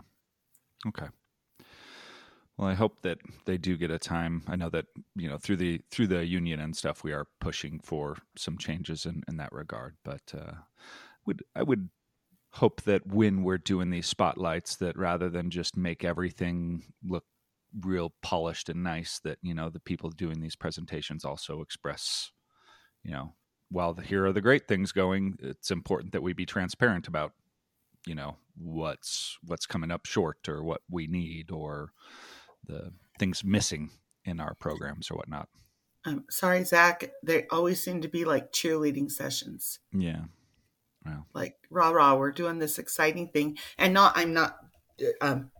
Okay. 0.88 1.08
Well 2.58 2.68
i 2.68 2.74
hope 2.74 3.02
that 3.04 3.20
they 3.46 3.58
do 3.58 3.78
get 3.78 3.92
a 3.92 4.00
time. 4.00 4.44
I 4.48 4.56
know 4.56 4.70
that 4.70 4.86
you 5.16 5.30
know 5.30 5.38
through 5.38 5.58
the 5.58 5.82
through 5.92 6.08
the 6.08 6.26
union 6.26 6.60
and 6.60 6.76
stuff 6.76 7.04
we 7.04 7.14
are 7.14 7.28
pushing 7.40 7.80
for 7.80 8.18
some 8.36 8.58
changes 8.58 9.06
in 9.06 9.24
in 9.28 9.38
that 9.38 9.52
regard 9.52 9.96
but 10.04 10.22
uh 10.36 10.54
would 11.26 11.44
i 11.56 11.62
would 11.62 11.90
hope 12.58 12.82
that 12.84 13.06
when 13.08 13.44
we're 13.44 13.58
doing 13.58 13.90
these 13.90 14.08
spotlights 14.08 14.76
that 14.78 14.98
rather 14.98 15.30
than 15.30 15.50
just 15.50 15.78
make 15.78 16.04
everything 16.04 16.84
look 17.04 17.26
real 17.82 18.14
polished 18.22 18.70
and 18.70 18.84
nice 18.84 19.20
that 19.20 19.38
you 19.42 19.54
know 19.54 19.70
the 19.70 19.80
people 19.80 20.10
doing 20.10 20.42
these 20.42 20.56
presentations 20.56 21.24
also 21.26 21.62
express 21.62 22.32
you 23.04 23.12
know 23.12 23.34
while 23.70 23.94
the, 23.94 24.02
here 24.02 24.26
are 24.26 24.34
the 24.34 24.42
great 24.42 24.68
things 24.68 24.92
going. 24.92 25.38
It's 25.42 25.72
important 25.72 26.14
that 26.14 26.24
we 26.24 26.34
be 26.34 26.46
transparent 26.46 27.08
about 27.08 27.34
you 28.06 28.16
know 28.16 28.38
what's 28.56 29.38
what's 29.44 29.66
coming 29.66 29.92
up 29.92 30.06
short 30.06 30.48
or 30.48 30.64
what 30.64 30.82
we 30.90 31.08
need 31.08 31.52
or 31.52 31.92
the 32.66 32.92
things 33.20 33.44
missing 33.44 33.92
in 34.24 34.40
our 34.40 34.56
programs 34.56 35.12
or 35.12 35.16
whatnot. 35.16 35.50
Um, 36.06 36.24
sorry 36.30 36.64
zach 36.64 37.12
they 37.24 37.48
always 37.52 37.84
seem 37.84 38.02
to 38.02 38.08
be 38.08 38.24
like 38.24 38.52
cheerleading 38.52 39.12
sessions. 39.12 39.80
Yeah 39.92 40.26
Wow. 41.08 41.26
Like 41.34 41.56
rah 41.70 41.90
rah, 41.90 42.16
we're 42.16 42.32
doing 42.32 42.60
this 42.60 42.80
exciting 42.80 43.30
thing, 43.30 43.58
and 43.78 43.94
not 43.94 44.14
I'm 44.16 44.34
not 44.34 44.58
um, 45.22 45.52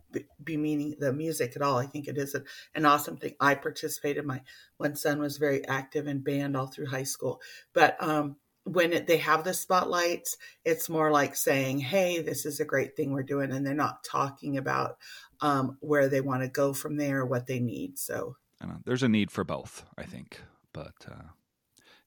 be 0.42 0.56
meaning 0.56 0.96
the 0.98 1.12
music 1.12 1.54
at 1.56 1.62
all. 1.62 1.78
I 1.78 1.86
think 1.86 2.08
it 2.08 2.18
is 2.18 2.34
a, 2.34 2.42
an 2.74 2.84
awesome 2.84 3.16
thing. 3.16 3.34
I 3.40 3.54
participated. 3.54 4.24
My 4.24 4.42
one 4.76 4.96
son 4.96 5.20
was 5.20 5.38
very 5.38 5.66
active 5.66 6.06
in 6.06 6.20
band 6.20 6.56
all 6.56 6.66
through 6.66 6.86
high 6.86 7.04
school, 7.04 7.40
but 7.72 7.96
um, 8.02 8.36
when 8.64 8.92
it, 8.92 9.06
they 9.06 9.18
have 9.18 9.44
the 9.44 9.54
spotlights, 9.54 10.36
it's 10.64 10.88
more 10.88 11.10
like 11.10 11.34
saying, 11.34 11.80
"Hey, 11.80 12.20
this 12.20 12.44
is 12.46 12.60
a 12.60 12.64
great 12.64 12.96
thing 12.96 13.12
we're 13.12 13.22
doing," 13.22 13.52
and 13.52 13.66
they're 13.66 13.74
not 13.74 14.04
talking 14.04 14.58
about 14.58 14.98
um, 15.40 15.78
where 15.80 16.08
they 16.08 16.20
want 16.20 16.42
to 16.42 16.48
go 16.48 16.72
from 16.72 16.96
there, 16.96 17.20
or 17.20 17.26
what 17.26 17.46
they 17.46 17.60
need. 17.60 17.98
So, 17.98 18.36
I 18.60 18.66
know, 18.66 18.78
there's 18.84 19.02
a 19.02 19.08
need 19.08 19.30
for 19.30 19.44
both, 19.44 19.84
I 19.96 20.04
think, 20.04 20.40
but. 20.72 20.94
Uh 21.10 21.28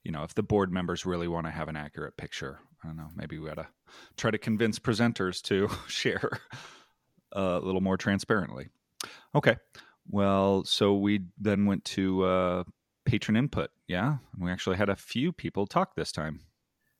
you 0.04 0.12
know, 0.12 0.24
if 0.24 0.34
the 0.34 0.42
board 0.42 0.72
members 0.72 1.06
really 1.06 1.28
want 1.28 1.46
to 1.46 1.50
have 1.52 1.68
an 1.68 1.76
accurate 1.76 2.16
picture 2.16 2.60
I 2.82 2.88
don't 2.88 2.96
know. 2.96 3.08
Maybe 3.14 3.38
we 3.38 3.48
ought 3.48 3.56
to 3.56 3.68
try 4.16 4.30
to 4.30 4.38
convince 4.38 4.78
presenters 4.78 5.40
to 5.42 5.68
share 5.88 6.40
a 7.32 7.60
little 7.60 7.80
more 7.80 7.96
transparently. 7.96 8.68
Okay. 9.34 9.56
Well, 10.08 10.64
so 10.64 10.96
we 10.96 11.26
then 11.38 11.66
went 11.66 11.84
to 11.86 12.24
uh, 12.24 12.64
patron 13.04 13.36
input. 13.36 13.70
Yeah. 13.86 14.16
We 14.38 14.50
actually 14.50 14.76
had 14.76 14.88
a 14.88 14.96
few 14.96 15.32
people 15.32 15.66
talk 15.66 15.94
this 15.94 16.12
time. 16.12 16.40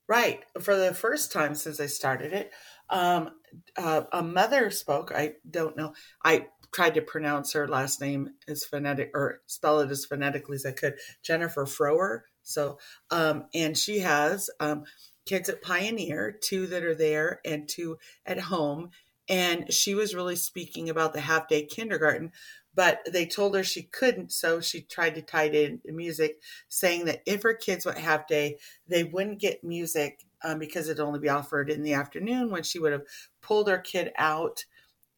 Right. 0.09 0.40
For 0.61 0.76
the 0.76 0.94
first 0.94 1.32
time 1.32 1.54
since 1.54 1.80
I 1.80 1.87
started 1.87 2.32
it, 2.32 2.52
um, 2.90 3.30
uh, 3.76 4.02
a 4.12 4.23
mother 4.23 4.71
spoke. 4.71 5.11
I 5.14 5.35
don't 5.49 5.76
know. 5.76 5.94
I 6.25 6.47
tried 6.73 6.94
to 6.94 7.02
pronounce 7.02 7.52
her 7.52 7.66
last 7.66 8.00
name 8.00 8.30
as 8.47 8.64
phonetic 8.64 9.11
or 9.14 9.40
spell 9.47 9.80
it 9.80 9.90
as 9.90 10.04
phonetically 10.04 10.56
as 10.56 10.66
I 10.66 10.73
could. 10.73 10.94
Jennifer 11.23 11.66
Frower. 11.66 12.25
So, 12.42 12.78
um, 13.11 13.46
and 13.54 13.76
she 13.76 14.00
has 14.00 14.50
um, 14.61 14.84
kids 15.26 15.49
at 15.49 15.62
Pioneer, 15.62 16.32
two 16.32 16.66
that 16.68 16.84
are 16.84 16.94
there 16.94 17.40
and 17.44 17.68
two 17.68 17.99
at 18.26 18.38
home. 18.38 18.90
And 19.28 19.72
she 19.72 19.94
was 19.94 20.14
really 20.14 20.37
speaking 20.37 20.90
about 20.90 21.12
the 21.12 21.20
half 21.20 21.49
day 21.49 21.64
kindergarten, 21.64 22.32
but 22.75 23.00
they 23.11 23.25
told 23.26 23.54
her 23.54 23.62
she 23.62 23.84
couldn't. 23.84 24.32
So 24.32 24.61
she 24.61 24.82
tried 24.82 25.14
to 25.14 25.22
tie 25.22 25.44
it 25.44 25.54
into 25.54 25.92
music, 25.92 26.40
saying 26.68 27.04
that 27.06 27.22
if 27.26 27.42
her 27.42 27.54
kids 27.54 27.87
went 27.87 27.99
half 27.99 28.26
day, 28.26 28.58
they 28.88 29.04
wouldn't 29.04 29.40
get 29.40 29.64
music 29.64 30.25
um, 30.42 30.58
because 30.58 30.88
it'd 30.88 31.00
only 31.00 31.20
be 31.20 31.28
offered 31.28 31.70
in 31.70 31.82
the 31.82 31.94
afternoon 31.94 32.50
when 32.50 32.62
she 32.62 32.78
would 32.78 32.92
have 32.92 33.04
pulled 33.40 33.68
her 33.68 33.78
kid 33.78 34.12
out. 34.16 34.64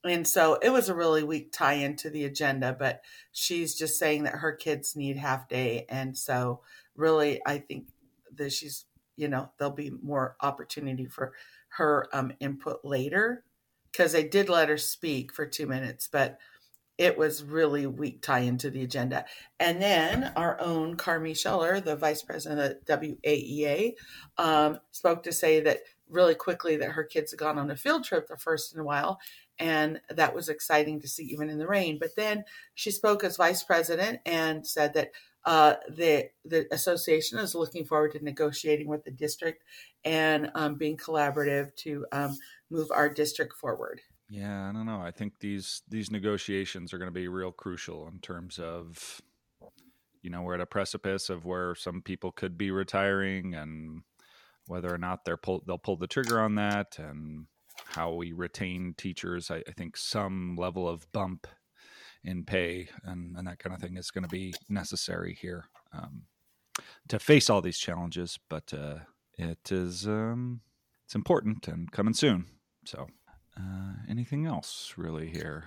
And 0.04 0.28
so 0.28 0.58
it 0.60 0.68
was 0.68 0.90
a 0.90 0.94
really 0.94 1.22
weak 1.22 1.50
tie 1.50 1.74
into 1.74 2.10
the 2.10 2.24
agenda, 2.24 2.76
but 2.78 3.00
she's 3.32 3.74
just 3.74 3.98
saying 3.98 4.24
that 4.24 4.34
her 4.34 4.52
kids 4.52 4.94
need 4.94 5.16
half 5.16 5.48
day. 5.48 5.86
And 5.88 6.16
so, 6.16 6.60
really, 6.96 7.40
I 7.46 7.58
think 7.58 7.88
that 8.36 8.52
she's 8.52 8.86
you 9.16 9.28
know 9.28 9.50
there'll 9.58 9.72
be 9.72 9.92
more 10.02 10.36
opportunity 10.40 11.06
for 11.06 11.32
her 11.68 12.08
um, 12.12 12.32
input 12.40 12.84
later 12.84 13.44
because 13.90 14.14
I 14.14 14.22
did 14.22 14.48
let 14.48 14.68
her 14.68 14.78
speak 14.78 15.32
for 15.32 15.46
two 15.46 15.66
minutes, 15.66 16.08
but 16.10 16.38
it 16.96 17.18
was 17.18 17.42
really 17.42 17.86
weak 17.86 18.22
tie 18.22 18.40
into 18.40 18.70
the 18.70 18.82
agenda. 18.82 19.24
And 19.58 19.82
then 19.82 20.32
our 20.36 20.60
own 20.60 20.96
Carmi 20.96 21.36
Scheller, 21.36 21.80
the 21.80 21.96
vice 21.96 22.22
president 22.22 22.60
of 22.60 23.00
WAEA, 23.00 23.94
um, 24.38 24.78
spoke 24.92 25.24
to 25.24 25.32
say 25.32 25.60
that 25.60 25.80
really 26.08 26.34
quickly 26.34 26.76
that 26.76 26.92
her 26.92 27.04
kids 27.04 27.32
had 27.32 27.38
gone 27.38 27.58
on 27.58 27.70
a 27.70 27.76
field 27.76 28.04
trip 28.04 28.28
the 28.28 28.36
first 28.36 28.74
in 28.74 28.80
a 28.80 28.84
while. 28.84 29.18
And 29.58 30.00
that 30.10 30.34
was 30.34 30.48
exciting 30.48 31.00
to 31.00 31.08
see, 31.08 31.24
even 31.24 31.50
in 31.50 31.58
the 31.58 31.66
rain. 31.66 31.98
But 32.00 32.16
then 32.16 32.44
she 32.74 32.90
spoke 32.90 33.24
as 33.24 33.36
vice 33.36 33.62
president 33.62 34.20
and 34.26 34.66
said 34.66 34.94
that 34.94 35.10
uh, 35.46 35.74
the 35.88 36.30
the 36.44 36.66
association 36.72 37.38
is 37.38 37.54
looking 37.54 37.84
forward 37.84 38.12
to 38.12 38.24
negotiating 38.24 38.88
with 38.88 39.04
the 39.04 39.10
district 39.10 39.64
and 40.04 40.50
um, 40.54 40.76
being 40.76 40.96
collaborative 40.96 41.74
to 41.76 42.06
um, 42.12 42.36
move 42.70 42.90
our 42.90 43.08
district 43.08 43.54
forward. 43.54 44.00
Yeah, 44.28 44.68
I 44.68 44.72
don't 44.72 44.86
know. 44.86 45.00
I 45.00 45.10
think 45.10 45.38
these 45.40 45.82
these 45.88 46.10
negotiations 46.10 46.92
are 46.92 46.98
going 46.98 47.10
to 47.10 47.12
be 47.12 47.28
real 47.28 47.52
crucial 47.52 48.08
in 48.08 48.20
terms 48.20 48.58
of, 48.58 49.20
you 50.22 50.30
know, 50.30 50.42
we're 50.42 50.54
at 50.54 50.60
a 50.60 50.66
precipice 50.66 51.28
of 51.28 51.44
where 51.44 51.74
some 51.74 52.00
people 52.00 52.32
could 52.32 52.56
be 52.56 52.70
retiring, 52.70 53.54
and 53.54 54.02
whether 54.66 54.92
or 54.92 54.98
not 54.98 55.24
they're 55.24 55.36
pull, 55.36 55.62
they'll 55.66 55.78
pull 55.78 55.96
the 55.96 56.06
trigger 56.06 56.40
on 56.40 56.54
that, 56.54 56.98
and 56.98 57.46
how 57.86 58.14
we 58.14 58.32
retain 58.32 58.94
teachers. 58.96 59.50
I, 59.50 59.56
I 59.68 59.72
think 59.76 59.96
some 59.96 60.56
level 60.56 60.88
of 60.88 61.10
bump 61.12 61.46
in 62.24 62.44
pay 62.44 62.88
and, 63.04 63.36
and 63.36 63.46
that 63.46 63.58
kind 63.58 63.74
of 63.74 63.80
thing 63.80 63.96
is 63.96 64.10
going 64.10 64.24
to 64.24 64.28
be 64.28 64.54
necessary 64.68 65.36
here 65.40 65.66
um, 65.92 66.22
to 67.08 67.18
face 67.18 67.50
all 67.50 67.60
these 67.60 67.78
challenges. 67.78 68.38
But 68.48 68.72
uh, 68.72 69.00
it 69.38 69.70
is 69.70 70.06
um, 70.06 70.60
it's 71.04 71.14
important 71.14 71.68
and 71.68 71.90
coming 71.90 72.14
soon. 72.14 72.46
So, 72.84 73.06
uh, 73.58 73.92
anything 74.08 74.46
else 74.46 74.94
really 74.96 75.28
here? 75.28 75.64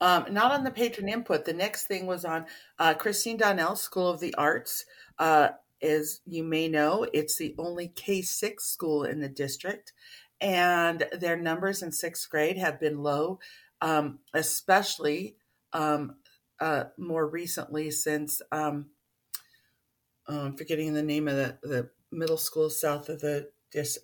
Um, 0.00 0.26
not 0.30 0.52
on 0.52 0.64
the 0.64 0.70
patron 0.70 1.08
input. 1.08 1.44
The 1.44 1.52
next 1.52 1.86
thing 1.86 2.06
was 2.06 2.24
on 2.24 2.46
uh, 2.78 2.94
Christine 2.94 3.36
Donnell, 3.36 3.76
School 3.76 4.08
of 4.08 4.20
the 4.20 4.34
Arts. 4.34 4.84
Uh, 5.18 5.50
as 5.82 6.20
you 6.26 6.44
may 6.44 6.68
know, 6.68 7.06
it's 7.12 7.36
the 7.36 7.54
only 7.58 7.88
K 7.88 8.22
6 8.22 8.64
school 8.64 9.04
in 9.04 9.20
the 9.20 9.28
district, 9.28 9.92
and 10.40 11.06
their 11.12 11.36
numbers 11.36 11.82
in 11.82 11.92
sixth 11.92 12.28
grade 12.28 12.58
have 12.58 12.80
been 12.80 13.02
low, 13.02 13.38
um, 13.80 14.18
especially 14.32 15.36
um, 15.74 16.16
uh, 16.60 16.84
more 16.96 17.26
recently 17.26 17.90
since 17.90 18.40
um, 18.50 18.86
um, 20.26 20.56
forgetting 20.56 20.94
the 20.94 21.02
name 21.02 21.28
of 21.28 21.36
the, 21.36 21.58
the 21.62 21.90
middle 22.10 22.38
school 22.38 22.70
south 22.70 23.08
of 23.08 23.20
the 23.20 23.50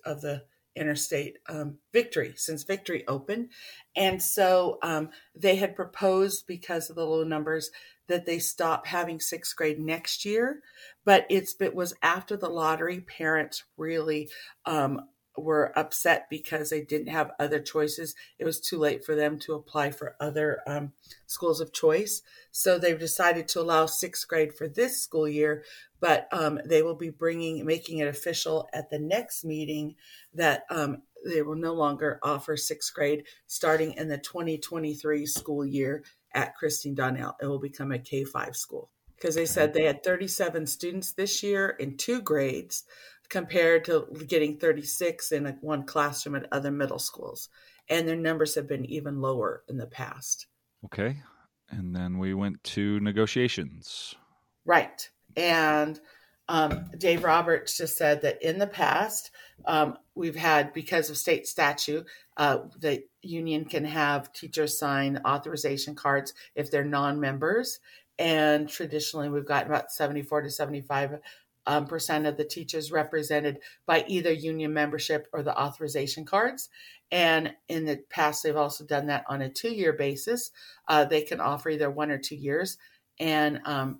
of 0.05 0.21
the 0.21 0.43
interstate 0.75 1.37
um, 1.49 1.77
victory 1.93 2.33
since 2.35 2.63
victory 2.63 3.05
opened. 3.07 3.49
And 3.95 4.21
so 4.21 4.79
um, 4.83 5.09
they 5.35 5.55
had 5.55 5.75
proposed 5.75 6.45
because 6.47 6.89
of 6.89 6.95
the 6.95 7.05
low 7.05 7.23
numbers 7.23 7.71
that 8.07 8.25
they 8.25 8.39
stop 8.39 8.87
having 8.87 9.19
sixth 9.19 9.55
grade 9.55 9.79
next 9.79 10.25
year. 10.25 10.61
But 11.05 11.25
it's 11.29 11.55
it 11.61 11.73
was 11.73 11.93
after 12.01 12.35
the 12.37 12.49
lottery 12.49 13.01
parents 13.01 13.63
really 13.77 14.29
um, 14.65 15.01
were 15.37 15.77
upset 15.77 16.27
because 16.29 16.69
they 16.69 16.81
didn't 16.81 17.07
have 17.07 17.31
other 17.39 17.59
choices. 17.59 18.15
It 18.37 18.45
was 18.45 18.59
too 18.59 18.77
late 18.77 19.03
for 19.03 19.15
them 19.15 19.39
to 19.39 19.53
apply 19.53 19.91
for 19.91 20.15
other 20.19 20.61
um, 20.67 20.93
schools 21.27 21.61
of 21.61 21.73
choice. 21.73 22.21
So 22.51 22.77
they've 22.77 22.99
decided 22.99 23.47
to 23.49 23.61
allow 23.61 23.85
sixth 23.85 24.27
grade 24.27 24.53
for 24.53 24.67
this 24.67 25.01
school 25.01 25.27
year, 25.27 25.63
but 25.99 26.27
um, 26.31 26.59
they 26.65 26.81
will 26.81 26.95
be 26.95 27.09
bringing, 27.09 27.65
making 27.65 27.99
it 27.99 28.07
official 28.07 28.67
at 28.73 28.89
the 28.89 28.99
next 28.99 29.43
meeting 29.45 29.95
that 30.33 30.63
um, 30.69 31.03
they 31.25 31.41
will 31.41 31.55
no 31.55 31.73
longer 31.73 32.19
offer 32.23 32.57
sixth 32.57 32.93
grade 32.93 33.23
starting 33.47 33.93
in 33.93 34.07
the 34.07 34.17
2023 34.17 35.25
school 35.25 35.65
year 35.65 36.03
at 36.33 36.55
Christine 36.55 36.95
Donnell. 36.95 37.35
It 37.41 37.45
will 37.45 37.59
become 37.59 37.91
a 37.91 37.99
K 37.99 38.23
5 38.23 38.55
school 38.55 38.89
because 39.15 39.35
they 39.35 39.45
said 39.45 39.73
they 39.73 39.85
had 39.85 40.03
37 40.03 40.65
students 40.65 41.11
this 41.11 41.43
year 41.43 41.69
in 41.79 41.95
two 41.95 42.21
grades 42.21 42.83
compared 43.31 43.85
to 43.85 44.05
getting 44.27 44.57
36 44.57 45.31
in 45.31 45.47
a, 45.47 45.51
one 45.61 45.83
classroom 45.83 46.35
at 46.35 46.47
other 46.51 46.69
middle 46.69 46.99
schools. 46.99 47.49
And 47.89 48.07
their 48.07 48.15
numbers 48.15 48.53
have 48.55 48.67
been 48.67 48.85
even 48.85 49.21
lower 49.21 49.63
in 49.67 49.77
the 49.77 49.87
past. 49.87 50.47
Okay. 50.85 51.17
And 51.69 51.95
then 51.95 52.19
we 52.19 52.33
went 52.33 52.63
to 52.65 52.99
negotiations. 52.99 54.13
Right. 54.65 55.09
And 55.37 55.99
um, 56.49 56.85
Dave 56.97 57.23
Roberts 57.23 57.77
just 57.77 57.97
said 57.97 58.21
that 58.23 58.41
in 58.43 58.59
the 58.59 58.67
past, 58.67 59.31
um, 59.65 59.97
we've 60.13 60.35
had, 60.35 60.73
because 60.73 61.09
of 61.09 61.17
state 61.17 61.47
statute, 61.47 62.05
uh, 62.35 62.59
the 62.79 63.03
union 63.21 63.63
can 63.63 63.85
have 63.85 64.33
teachers 64.33 64.77
sign 64.77 65.21
authorization 65.25 65.95
cards 65.95 66.33
if 66.55 66.69
they're 66.69 66.83
non 66.83 67.19
members. 67.19 67.79
And 68.19 68.67
traditionally, 68.67 69.29
we've 69.29 69.47
gotten 69.47 69.71
about 69.71 69.91
74 69.91 70.41
to 70.41 70.51
75 70.51 71.19
um, 71.65 71.85
percent 71.85 72.25
of 72.25 72.37
the 72.37 72.45
teachers 72.45 72.91
represented 72.91 73.59
by 73.85 74.05
either 74.07 74.31
union 74.31 74.73
membership 74.73 75.27
or 75.33 75.43
the 75.43 75.57
authorization 75.59 76.25
cards. 76.25 76.69
And 77.11 77.53
in 77.67 77.85
the 77.85 77.99
past, 78.09 78.43
they've 78.43 78.55
also 78.55 78.85
done 78.85 79.07
that 79.07 79.25
on 79.27 79.41
a 79.41 79.49
two 79.49 79.73
year 79.73 79.93
basis. 79.93 80.51
Uh, 80.87 81.05
they 81.05 81.21
can 81.21 81.41
offer 81.41 81.69
either 81.69 81.89
one 81.89 82.11
or 82.11 82.17
two 82.17 82.35
years. 82.35 82.77
And 83.19 83.59
um, 83.65 83.99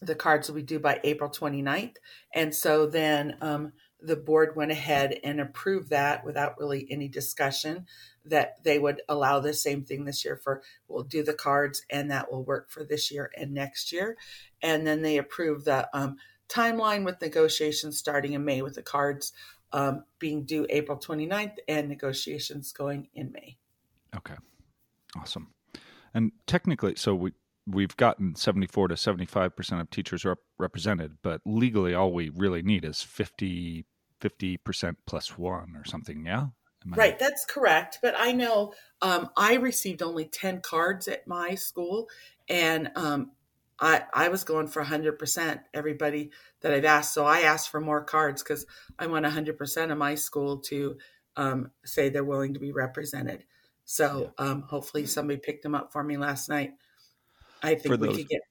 the 0.00 0.14
cards 0.14 0.48
will 0.48 0.56
be 0.56 0.62
due 0.62 0.80
by 0.80 1.00
April 1.04 1.30
29th. 1.30 1.96
And 2.34 2.54
so 2.54 2.86
then 2.86 3.36
um, 3.40 3.72
the 4.00 4.16
board 4.16 4.54
went 4.54 4.70
ahead 4.70 5.18
and 5.24 5.40
approved 5.40 5.90
that 5.90 6.24
without 6.24 6.58
really 6.58 6.86
any 6.90 7.08
discussion 7.08 7.86
that 8.24 8.62
they 8.62 8.78
would 8.78 9.02
allow 9.08 9.40
the 9.40 9.54
same 9.54 9.84
thing 9.84 10.04
this 10.04 10.24
year 10.24 10.36
for 10.36 10.62
we'll 10.86 11.02
do 11.02 11.22
the 11.22 11.34
cards 11.34 11.82
and 11.90 12.10
that 12.10 12.30
will 12.30 12.44
work 12.44 12.70
for 12.70 12.84
this 12.84 13.10
year 13.10 13.30
and 13.36 13.52
next 13.52 13.90
year 13.90 14.16
and 14.62 14.86
then 14.86 15.02
they 15.02 15.16
approved 15.16 15.64
the 15.64 15.88
um, 15.92 16.16
timeline 16.48 17.04
with 17.04 17.20
negotiations 17.20 17.98
starting 17.98 18.32
in 18.32 18.44
May 18.44 18.62
with 18.62 18.74
the 18.74 18.82
cards 18.82 19.32
um, 19.72 20.04
being 20.18 20.44
due 20.44 20.66
April 20.70 20.98
29th 20.98 21.56
and 21.68 21.88
negotiations 21.88 22.72
going 22.72 23.08
in 23.14 23.32
May. 23.32 23.56
Okay. 24.16 24.36
Awesome. 25.16 25.48
And 26.14 26.32
technically, 26.46 26.96
so 26.96 27.14
we, 27.14 27.32
we've 27.66 27.96
gotten 27.96 28.34
74 28.34 28.88
to 28.88 28.94
75% 28.94 29.80
of 29.80 29.90
teachers 29.90 30.24
rep- 30.24 30.38
represented, 30.58 31.18
but 31.22 31.40
legally 31.44 31.94
all 31.94 32.12
we 32.12 32.30
really 32.30 32.62
need 32.62 32.84
is 32.84 33.02
50, 33.02 33.84
50% 34.20 34.96
plus 35.06 35.38
one 35.38 35.74
or 35.76 35.84
something. 35.84 36.24
Yeah. 36.24 36.46
Right, 36.86 37.18
that's 37.18 37.44
correct. 37.44 37.98
But 38.00 38.14
I 38.16 38.32
know 38.32 38.72
um, 39.02 39.30
I 39.36 39.54
received 39.54 40.00
only 40.00 40.24
10 40.24 40.60
cards 40.60 41.08
at 41.08 41.26
my 41.26 41.54
school, 41.54 42.08
and 42.48 42.90
um, 42.94 43.32
I, 43.80 44.02
I 44.12 44.28
was 44.28 44.44
going 44.44 44.66
for 44.66 44.82
100% 44.82 45.60
everybody 45.72 46.30
that 46.60 46.72
I've 46.72 46.84
asked. 46.84 47.14
So 47.14 47.24
I 47.24 47.40
asked 47.40 47.70
for 47.70 47.80
more 47.80 48.02
cards 48.02 48.42
because 48.42 48.66
I 48.98 49.06
want 49.06 49.24
100% 49.24 49.92
of 49.92 49.98
my 49.98 50.14
school 50.16 50.58
to 50.58 50.96
um, 51.36 51.70
say 51.84 52.08
they're 52.08 52.24
willing 52.24 52.54
to 52.54 52.60
be 52.60 52.72
represented. 52.72 53.44
So 53.84 54.32
um, 54.36 54.62
hopefully 54.62 55.06
somebody 55.06 55.38
picked 55.38 55.62
them 55.62 55.74
up 55.74 55.92
for 55.92 56.02
me 56.02 56.16
last 56.16 56.48
night. 56.48 56.72
I 57.62 57.74
think 57.76 58.00
those, 58.00 58.08
we 58.08 58.16
could 58.16 58.28
get 58.28 58.42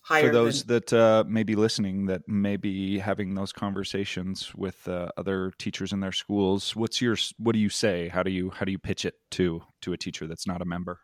higher. 0.00 0.28
For 0.28 0.32
those 0.32 0.64
than, 0.64 0.76
that 0.76 0.92
uh, 0.92 1.24
may 1.26 1.42
be 1.42 1.54
listening, 1.54 2.06
that 2.06 2.26
may 2.26 2.56
be 2.56 2.98
having 2.98 3.34
those 3.34 3.52
conversations 3.52 4.54
with 4.54 4.88
uh, 4.88 5.10
other 5.16 5.52
teachers 5.58 5.92
in 5.92 6.00
their 6.00 6.12
schools, 6.12 6.74
what's 6.74 7.00
your 7.00 7.16
what 7.38 7.52
do 7.52 7.58
you 7.58 7.68
say? 7.68 8.08
How 8.08 8.22
do 8.22 8.30
you 8.30 8.50
how 8.50 8.64
do 8.64 8.72
you 8.72 8.78
pitch 8.78 9.04
it 9.04 9.14
to 9.32 9.62
to 9.82 9.92
a 9.92 9.96
teacher 9.96 10.26
that's 10.26 10.46
not 10.46 10.60
a 10.60 10.64
member? 10.64 11.00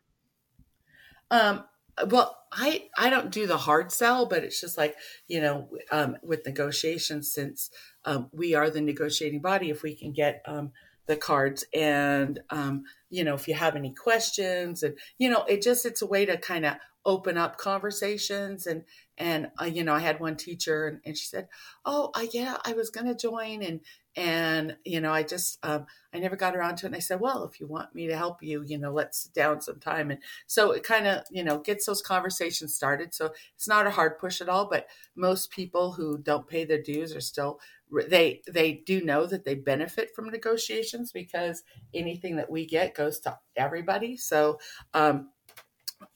Um, 1.30 1.64
well 2.08 2.39
i 2.52 2.88
i 2.98 3.08
don't 3.10 3.30
do 3.30 3.46
the 3.46 3.56
hard 3.56 3.92
sell 3.92 4.26
but 4.26 4.44
it's 4.44 4.60
just 4.60 4.76
like 4.76 4.96
you 5.28 5.40
know 5.40 5.68
um, 5.90 6.16
with 6.22 6.44
negotiations 6.46 7.32
since 7.32 7.70
um, 8.04 8.28
we 8.32 8.54
are 8.54 8.70
the 8.70 8.80
negotiating 8.80 9.40
body 9.40 9.70
if 9.70 9.82
we 9.82 9.94
can 9.94 10.12
get 10.12 10.42
um, 10.46 10.72
the 11.06 11.16
cards 11.16 11.64
and 11.74 12.40
um, 12.50 12.84
you 13.10 13.24
know 13.24 13.34
if 13.34 13.48
you 13.48 13.54
have 13.54 13.76
any 13.76 13.92
questions 13.92 14.82
and 14.82 14.96
you 15.18 15.28
know 15.28 15.44
it 15.44 15.62
just 15.62 15.84
it's 15.84 16.02
a 16.02 16.06
way 16.06 16.24
to 16.24 16.36
kind 16.36 16.64
of 16.64 16.74
open 17.04 17.38
up 17.38 17.56
conversations 17.56 18.66
and 18.66 18.84
and 19.16 19.50
uh, 19.60 19.64
you 19.64 19.82
know 19.82 19.94
i 19.94 19.98
had 19.98 20.20
one 20.20 20.36
teacher 20.36 20.86
and, 20.86 21.00
and 21.04 21.16
she 21.16 21.26
said 21.26 21.48
oh 21.84 22.10
uh, 22.14 22.26
yeah 22.32 22.58
i 22.64 22.72
was 22.74 22.90
to 22.90 23.14
join 23.14 23.62
and 23.62 23.80
and 24.16 24.76
you 24.84 25.00
know 25.00 25.12
i 25.12 25.22
just 25.22 25.58
um, 25.62 25.86
i 26.12 26.18
never 26.18 26.34
got 26.36 26.56
around 26.56 26.76
to 26.76 26.86
it 26.86 26.88
and 26.88 26.96
i 26.96 26.98
said 26.98 27.20
well 27.20 27.44
if 27.44 27.60
you 27.60 27.66
want 27.66 27.94
me 27.94 28.08
to 28.08 28.16
help 28.16 28.42
you 28.42 28.64
you 28.66 28.76
know 28.76 28.92
let's 28.92 29.24
sit 29.24 29.34
down 29.34 29.60
sometime. 29.60 30.10
And 30.10 30.20
so 30.46 30.72
it 30.72 30.82
kind 30.82 31.06
of 31.06 31.24
you 31.30 31.42
know 31.42 31.58
gets 31.58 31.86
those 31.86 32.02
conversations 32.02 32.74
started. 32.74 33.14
So 33.14 33.30
it's 33.54 33.68
not 33.68 33.86
a 33.86 33.90
hard 33.90 34.18
push 34.18 34.40
at 34.40 34.48
all 34.48 34.68
but 34.68 34.86
most 35.16 35.50
people 35.50 35.92
who 35.92 36.18
don't 36.18 36.48
pay 36.48 36.64
their 36.64 36.82
dues 36.82 37.14
are 37.14 37.20
still 37.20 37.60
they 38.08 38.42
they 38.48 38.72
do 38.86 39.02
know 39.02 39.26
that 39.26 39.44
they 39.44 39.54
benefit 39.54 40.14
from 40.14 40.30
negotiations 40.30 41.10
because 41.12 41.62
anything 41.92 42.36
that 42.36 42.50
we 42.50 42.66
get 42.66 42.94
goes 42.94 43.18
to 43.20 43.38
everybody. 43.56 44.16
So 44.16 44.60
um, 44.94 45.30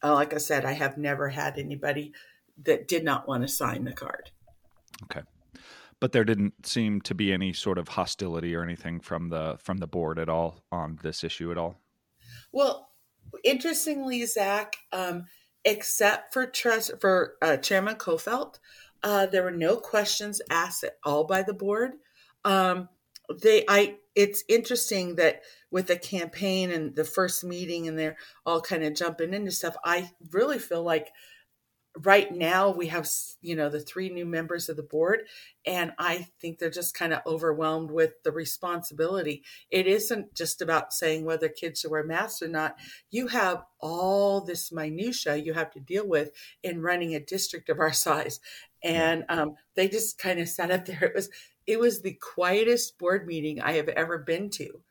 uh, 0.03 0.15
like 0.15 0.33
i 0.33 0.39
said 0.39 0.65
i 0.65 0.73
have 0.73 0.97
never 0.97 1.29
had 1.29 1.59
anybody 1.59 2.13
that 2.63 2.89
did 2.89 3.05
not 3.05 3.29
want 3.29 3.43
to 3.43 3.49
sign 3.49 3.85
the 3.85 3.93
card. 3.93 4.31
Okay 5.05 5.23
but 6.01 6.13
there 6.13 6.25
didn't 6.25 6.67
seem 6.67 7.01
to 7.03 7.15
be 7.15 7.33
any 7.33 7.53
sort 7.53 7.79
of 7.79 7.89
hostility 7.89 8.55
or 8.55 8.63
anything 8.63 9.01
from 9.01 9.29
the 9.29 9.57
from 9.59 9.79
the 9.79 9.87
board 9.87 10.19
at 10.19 10.29
all 10.29 10.65
on 10.71 10.99
this 11.03 11.25
issue 11.25 11.51
at 11.51 11.59
all. 11.59 11.81
Well, 12.53 12.91
interestingly, 13.43 14.25
Zach, 14.27 14.77
um, 14.93 15.27
except 15.65 16.33
for 16.33 16.47
trust 16.47 16.93
for 17.01 17.35
uh, 17.43 17.57
Chairman 17.57 17.97
Kofelt, 17.97 18.59
uh, 19.03 19.27
there 19.27 19.43
were 19.43 19.51
no 19.51 19.77
questions 19.77 20.41
asked 20.51 20.85
at 20.85 20.99
all 21.05 21.25
by 21.25 21.43
the 21.43 21.55
board. 21.55 21.93
Um, 22.45 22.89
they, 23.43 23.65
I, 23.69 23.97
it's 24.15 24.45
interesting 24.49 25.17
that 25.17 25.43
with 25.71 25.87
the 25.87 25.97
campaign 25.97 26.71
and 26.71 26.95
the 26.95 27.05
first 27.05 27.43
meeting, 27.43 27.89
and 27.89 27.99
they're 27.99 28.17
all 28.47 28.61
kind 28.61 28.85
of 28.85 28.95
jumping 28.95 29.35
into 29.35 29.51
stuff. 29.51 29.77
I 29.85 30.11
really 30.31 30.59
feel 30.59 30.83
like 30.83 31.11
right 32.03 32.35
now 32.35 32.71
we 32.71 32.89
have 32.89 33.09
you 33.41 33.55
know 33.55 33.69
the 33.69 33.81
three 33.81 34.09
new 34.09 34.27
members 34.27 34.69
of 34.69 34.77
the 34.77 34.83
board 34.83 35.21
and 35.65 35.93
i 35.99 36.27
think 36.41 36.59
they're 36.59 36.69
just 36.69 36.93
kind 36.93 37.13
of 37.13 37.21
overwhelmed 37.25 37.91
with 37.91 38.23
the 38.25 38.33
responsibility. 38.33 39.43
It 39.71 39.87
isn't 39.87 40.35
just 40.35 40.61
about 40.61 40.93
saying 40.93 41.25
whether 41.25 41.49
kids 41.49 41.81
should 41.81 41.91
wear 41.91 42.05
masks 42.05 42.43
or 42.43 42.49
not. 42.49 42.77
You 43.11 43.29
have 43.29 43.63
all 43.81 44.41
this 44.41 44.73
minutia 44.73 45.37
you 45.37 45.53
have 45.55 45.71
to 45.73 45.81
deal 45.81 46.07
with 46.07 46.31
in 46.63 46.83
running 46.83 47.15
a 47.15 47.21
district 47.21 47.69
of 47.69 47.79
our 47.79 47.93
size 48.05 48.41
and 48.83 49.25
um, 49.29 49.57
they 49.75 49.89
just 49.89 50.19
kind 50.19 50.39
of 50.39 50.49
sat 50.49 50.71
up 50.71 50.85
there. 50.85 51.03
It 51.03 51.15
was 51.15 51.31
it 51.67 51.81
was 51.81 52.03
the 52.03 52.19
quietest 52.21 52.99
board 52.99 53.27
meeting 53.27 53.63
i 53.63 53.73
have 53.73 53.89
ever 53.89 54.19
been 54.19 54.51
to. 54.51 54.83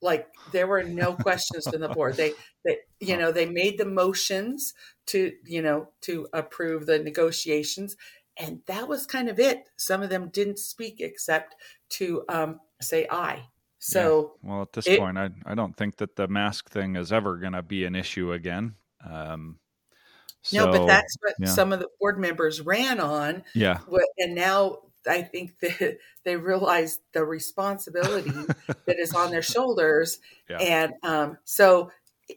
Like 0.00 0.28
there 0.50 0.66
were 0.66 0.82
no 0.82 1.14
questions 1.14 1.66
from 1.68 1.80
the 1.80 1.88
board. 1.88 2.16
They 2.16 2.32
they 2.64 2.78
you 3.00 3.16
know 3.16 3.32
they 3.32 3.46
made 3.46 3.78
the 3.78 3.84
motions 3.84 4.74
to 5.06 5.32
you 5.44 5.62
know 5.62 5.88
to 6.02 6.28
approve 6.32 6.86
the 6.86 6.98
negotiations. 6.98 7.96
And 8.38 8.60
that 8.66 8.88
was 8.88 9.06
kind 9.06 9.28
of 9.28 9.38
it. 9.38 9.68
Some 9.76 10.02
of 10.02 10.08
them 10.08 10.30
didn't 10.32 10.58
speak 10.58 11.00
except 11.00 11.54
to 11.90 12.24
um, 12.30 12.60
say 12.80 13.06
aye. 13.10 13.42
So 13.78 14.36
yeah. 14.42 14.50
well 14.50 14.62
at 14.62 14.72
this 14.72 14.86
it, 14.86 14.98
point 14.98 15.18
I, 15.18 15.30
I 15.44 15.54
don't 15.54 15.76
think 15.76 15.96
that 15.96 16.16
the 16.16 16.28
mask 16.28 16.70
thing 16.70 16.96
is 16.96 17.12
ever 17.12 17.36
going 17.36 17.52
to 17.52 17.62
be 17.62 17.84
an 17.84 17.94
issue 17.94 18.32
again. 18.32 18.74
Um, 19.04 19.58
so, 20.42 20.66
no 20.66 20.72
but 20.72 20.86
that's 20.86 21.16
what 21.20 21.34
yeah. 21.38 21.48
some 21.48 21.72
of 21.72 21.80
the 21.80 21.88
board 22.00 22.18
members 22.18 22.60
ran 22.60 23.00
on. 23.00 23.44
Yeah. 23.54 23.80
And 24.18 24.34
now 24.34 24.78
I 25.06 25.22
think 25.22 25.58
that 25.60 25.98
they 26.24 26.36
realize 26.36 27.00
the 27.12 27.24
responsibility 27.24 28.30
that 28.86 28.98
is 28.98 29.14
on 29.14 29.30
their 29.30 29.42
shoulders, 29.42 30.20
yeah. 30.48 30.58
and 30.58 30.94
um, 31.02 31.38
so 31.44 31.90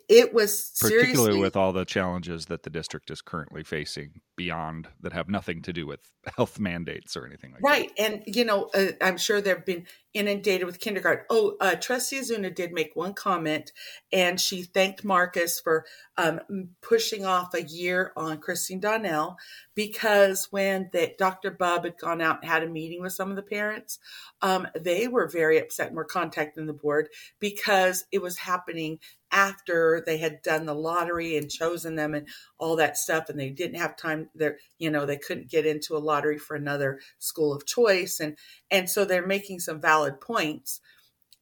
it 0.10 0.34
was 0.34 0.71
particularly 0.80 1.39
with 1.39 1.56
all 1.56 1.71
the 1.71 1.86
challenges 1.86 2.48
that 2.48 2.63
the 2.63 2.69
district 2.69 3.10
is 3.12 3.21
currently 3.21 3.63
facing 3.63 4.21
beyond 4.36 4.88
that 5.02 5.13
have 5.13 5.30
nothing 5.30 5.62
to 5.63 5.74
do 5.74 5.86
with 5.86 6.00
health 6.36 6.60
mandates 6.60 7.15
or 7.15 7.26
anything 7.26 7.52
like 7.52 7.62
right. 7.63 7.91
that. 7.98 8.04
Right. 8.04 8.13
And, 8.26 8.36
you 8.36 8.45
know, 8.45 8.69
uh, 8.74 8.91
I'm 9.02 9.17
sure 9.17 9.41
they've 9.41 9.65
been 9.65 9.86
inundated 10.13 10.65
with 10.65 10.80
kindergarten. 10.80 11.26
Oh, 11.30 11.58
uh, 11.60 11.76
Trustee 11.76 12.21
Ozuna 12.21 12.54
did 12.54 12.71
make 12.71 12.95
one 12.95 13.13
comment 13.13 13.71
and 14.13 14.39
she 14.39 14.63
thanked 14.63 15.04
Marcus 15.04 15.60
for 15.60 15.86
um, 16.17 16.39
pushing 16.82 17.26
off 17.26 17.54
a 17.54 17.63
year 17.63 18.13
on 18.15 18.39
Christine 18.39 18.80
Donnell 18.80 19.36
because 19.76 20.48
when 20.52 20.89
the, 20.93 21.13
Dr. 21.17 21.52
Bub 21.52 21.84
had 21.84 21.98
gone 21.98 22.21
out 22.21 22.41
and 22.41 22.50
had 22.50 22.63
a 22.63 22.67
meeting 22.67 23.02
with 23.02 23.12
some 23.12 23.30
of 23.30 23.36
the 23.36 23.43
parents, 23.43 24.00
um, 24.41 24.67
they 24.80 25.10
were 25.10 25.28
very 25.28 25.60
upset 25.60 25.88
and 25.88 25.98
were 25.98 26.06
contacting 26.06 26.65
the 26.65 26.74
board 26.74 27.10
because 27.39 28.06
it 28.12 28.21
was 28.21 28.38
happening 28.38 29.00
after 29.32 30.02
they 30.06 30.17
had 30.17 30.41
done 30.41 30.65
the 30.65 30.74
lottery 30.74 31.36
and 31.36 31.52
chosen 31.52 31.95
them 31.95 32.13
and 32.13 32.28
all 32.58 32.78
that 32.78 32.98
stuff 32.98 33.28
and 33.28 33.38
they 33.38 33.50
didn't 33.50 33.80
have 33.80 33.98
time 33.98 34.25
there 34.34 34.58
you 34.78 34.90
know 34.90 35.06
they 35.06 35.18
couldn't 35.18 35.50
get 35.50 35.66
into 35.66 35.96
a 35.96 36.00
lottery 36.00 36.38
for 36.38 36.56
another 36.56 37.00
school 37.20 37.54
of 37.54 37.66
choice 37.66 38.20
and 38.20 38.38
and 38.72 38.90
so 38.90 39.06
they're 39.06 39.26
making 39.26 39.60
some 39.60 39.82
valid 39.82 40.20
points 40.20 40.82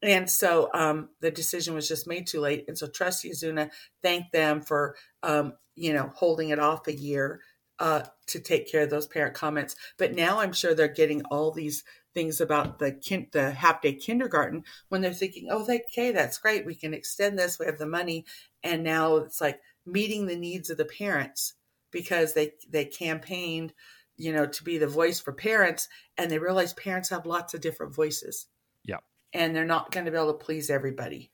and 0.01 0.29
so 0.29 0.69
um, 0.73 1.09
the 1.21 1.31
decision 1.31 1.73
was 1.73 1.87
just 1.87 2.07
made 2.07 2.27
too 2.27 2.41
late 2.41 2.65
and 2.67 2.77
so 2.77 2.87
trustee 2.87 3.31
ozuna 3.31 3.69
thanked 4.01 4.31
them 4.31 4.61
for 4.61 4.95
um, 5.23 5.53
you 5.75 5.93
know 5.93 6.11
holding 6.15 6.49
it 6.49 6.59
off 6.59 6.87
a 6.87 6.95
year 6.95 7.41
uh, 7.79 8.03
to 8.27 8.39
take 8.39 8.71
care 8.71 8.83
of 8.83 8.89
those 8.89 9.07
parent 9.07 9.33
comments 9.33 9.75
but 9.97 10.13
now 10.13 10.39
i'm 10.39 10.53
sure 10.53 10.73
they're 10.73 10.87
getting 10.87 11.23
all 11.25 11.51
these 11.51 11.83
things 12.13 12.39
about 12.39 12.79
the 12.79 12.91
kin- 12.91 13.27
the 13.31 13.51
half 13.51 13.81
day 13.81 13.93
kindergarten 13.93 14.63
when 14.89 15.01
they're 15.01 15.13
thinking, 15.13 15.47
oh, 15.49 15.63
okay, 15.63 16.11
that's 16.11 16.37
great. 16.37 16.65
We 16.65 16.75
can 16.75 16.93
extend 16.93 17.37
this. 17.37 17.59
We 17.59 17.65
have 17.65 17.77
the 17.77 17.87
money, 17.87 18.25
and 18.63 18.83
now 18.83 19.17
it's 19.17 19.41
like 19.41 19.59
meeting 19.85 20.27
the 20.27 20.35
needs 20.35 20.69
of 20.69 20.77
the 20.77 20.85
parents 20.85 21.55
because 21.93 22.33
they 22.33 22.51
they 22.69 22.85
campaigned, 22.85 23.73
you 24.17 24.33
know, 24.33 24.45
to 24.45 24.63
be 24.63 24.77
the 24.77 24.87
voice 24.87 25.19
for 25.19 25.31
parents, 25.31 25.87
and 26.17 26.29
they 26.29 26.39
realize 26.39 26.73
parents 26.73 27.09
have 27.09 27.25
lots 27.25 27.53
of 27.53 27.61
different 27.61 27.95
voices. 27.95 28.47
Yeah, 28.83 28.97
and 29.31 29.55
they're 29.55 29.63
not 29.63 29.91
going 29.91 30.05
to 30.05 30.11
be 30.11 30.17
able 30.17 30.33
to 30.33 30.45
please 30.45 30.69
everybody. 30.69 31.31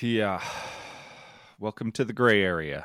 Yeah. 0.00 0.42
Welcome 1.60 1.92
to 1.92 2.04
the 2.04 2.12
gray 2.12 2.42
area. 2.42 2.84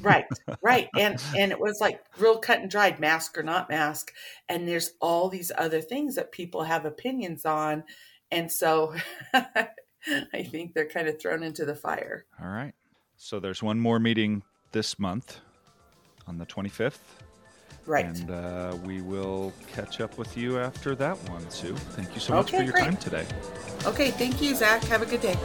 Right 0.00 0.24
right. 0.62 0.88
And 0.98 1.22
and 1.36 1.52
it 1.52 1.60
was 1.60 1.78
like 1.80 2.00
real 2.18 2.38
cut 2.38 2.60
and 2.60 2.70
dried 2.70 3.00
mask 3.00 3.36
or 3.36 3.42
not 3.42 3.68
mask. 3.68 4.12
And 4.48 4.68
there's 4.68 4.92
all 5.00 5.28
these 5.28 5.52
other 5.56 5.80
things 5.80 6.14
that 6.16 6.32
people 6.32 6.64
have 6.64 6.84
opinions 6.84 7.44
on. 7.44 7.84
And 8.30 8.50
so 8.50 8.94
i 9.34 10.42
think 10.44 10.72
they're 10.72 10.88
kind 10.88 11.08
of 11.08 11.20
thrown 11.20 11.42
into 11.42 11.64
the 11.64 11.74
fire. 11.74 12.26
All 12.40 12.48
right. 12.48 12.74
So 13.16 13.40
there's 13.40 13.62
one 13.62 13.80
more 13.80 13.98
meeting 13.98 14.42
this 14.72 14.98
month 14.98 15.40
on 16.26 16.38
the 16.38 16.46
25th 16.46 16.98
right. 17.86 18.04
And 18.04 18.30
uh, 18.30 18.76
we 18.84 19.00
will 19.00 19.52
catch 19.72 20.00
up 20.00 20.18
with 20.18 20.36
you 20.36 20.58
after 20.58 20.94
that 20.96 21.16
one 21.28 21.48
sue. 21.50 21.74
Thank 21.74 22.14
you 22.14 22.20
so 22.20 22.34
much 22.34 22.48
okay, 22.48 22.58
for 22.58 22.62
your 22.64 22.72
great. 22.72 22.84
time 22.84 22.96
today. 22.96 23.26
Okay 23.84 24.10
thank 24.10 24.42
you 24.42 24.54
zach. 24.54 24.82
Have 24.84 25.02
a 25.02 25.06
good 25.06 25.20
day 25.20 25.36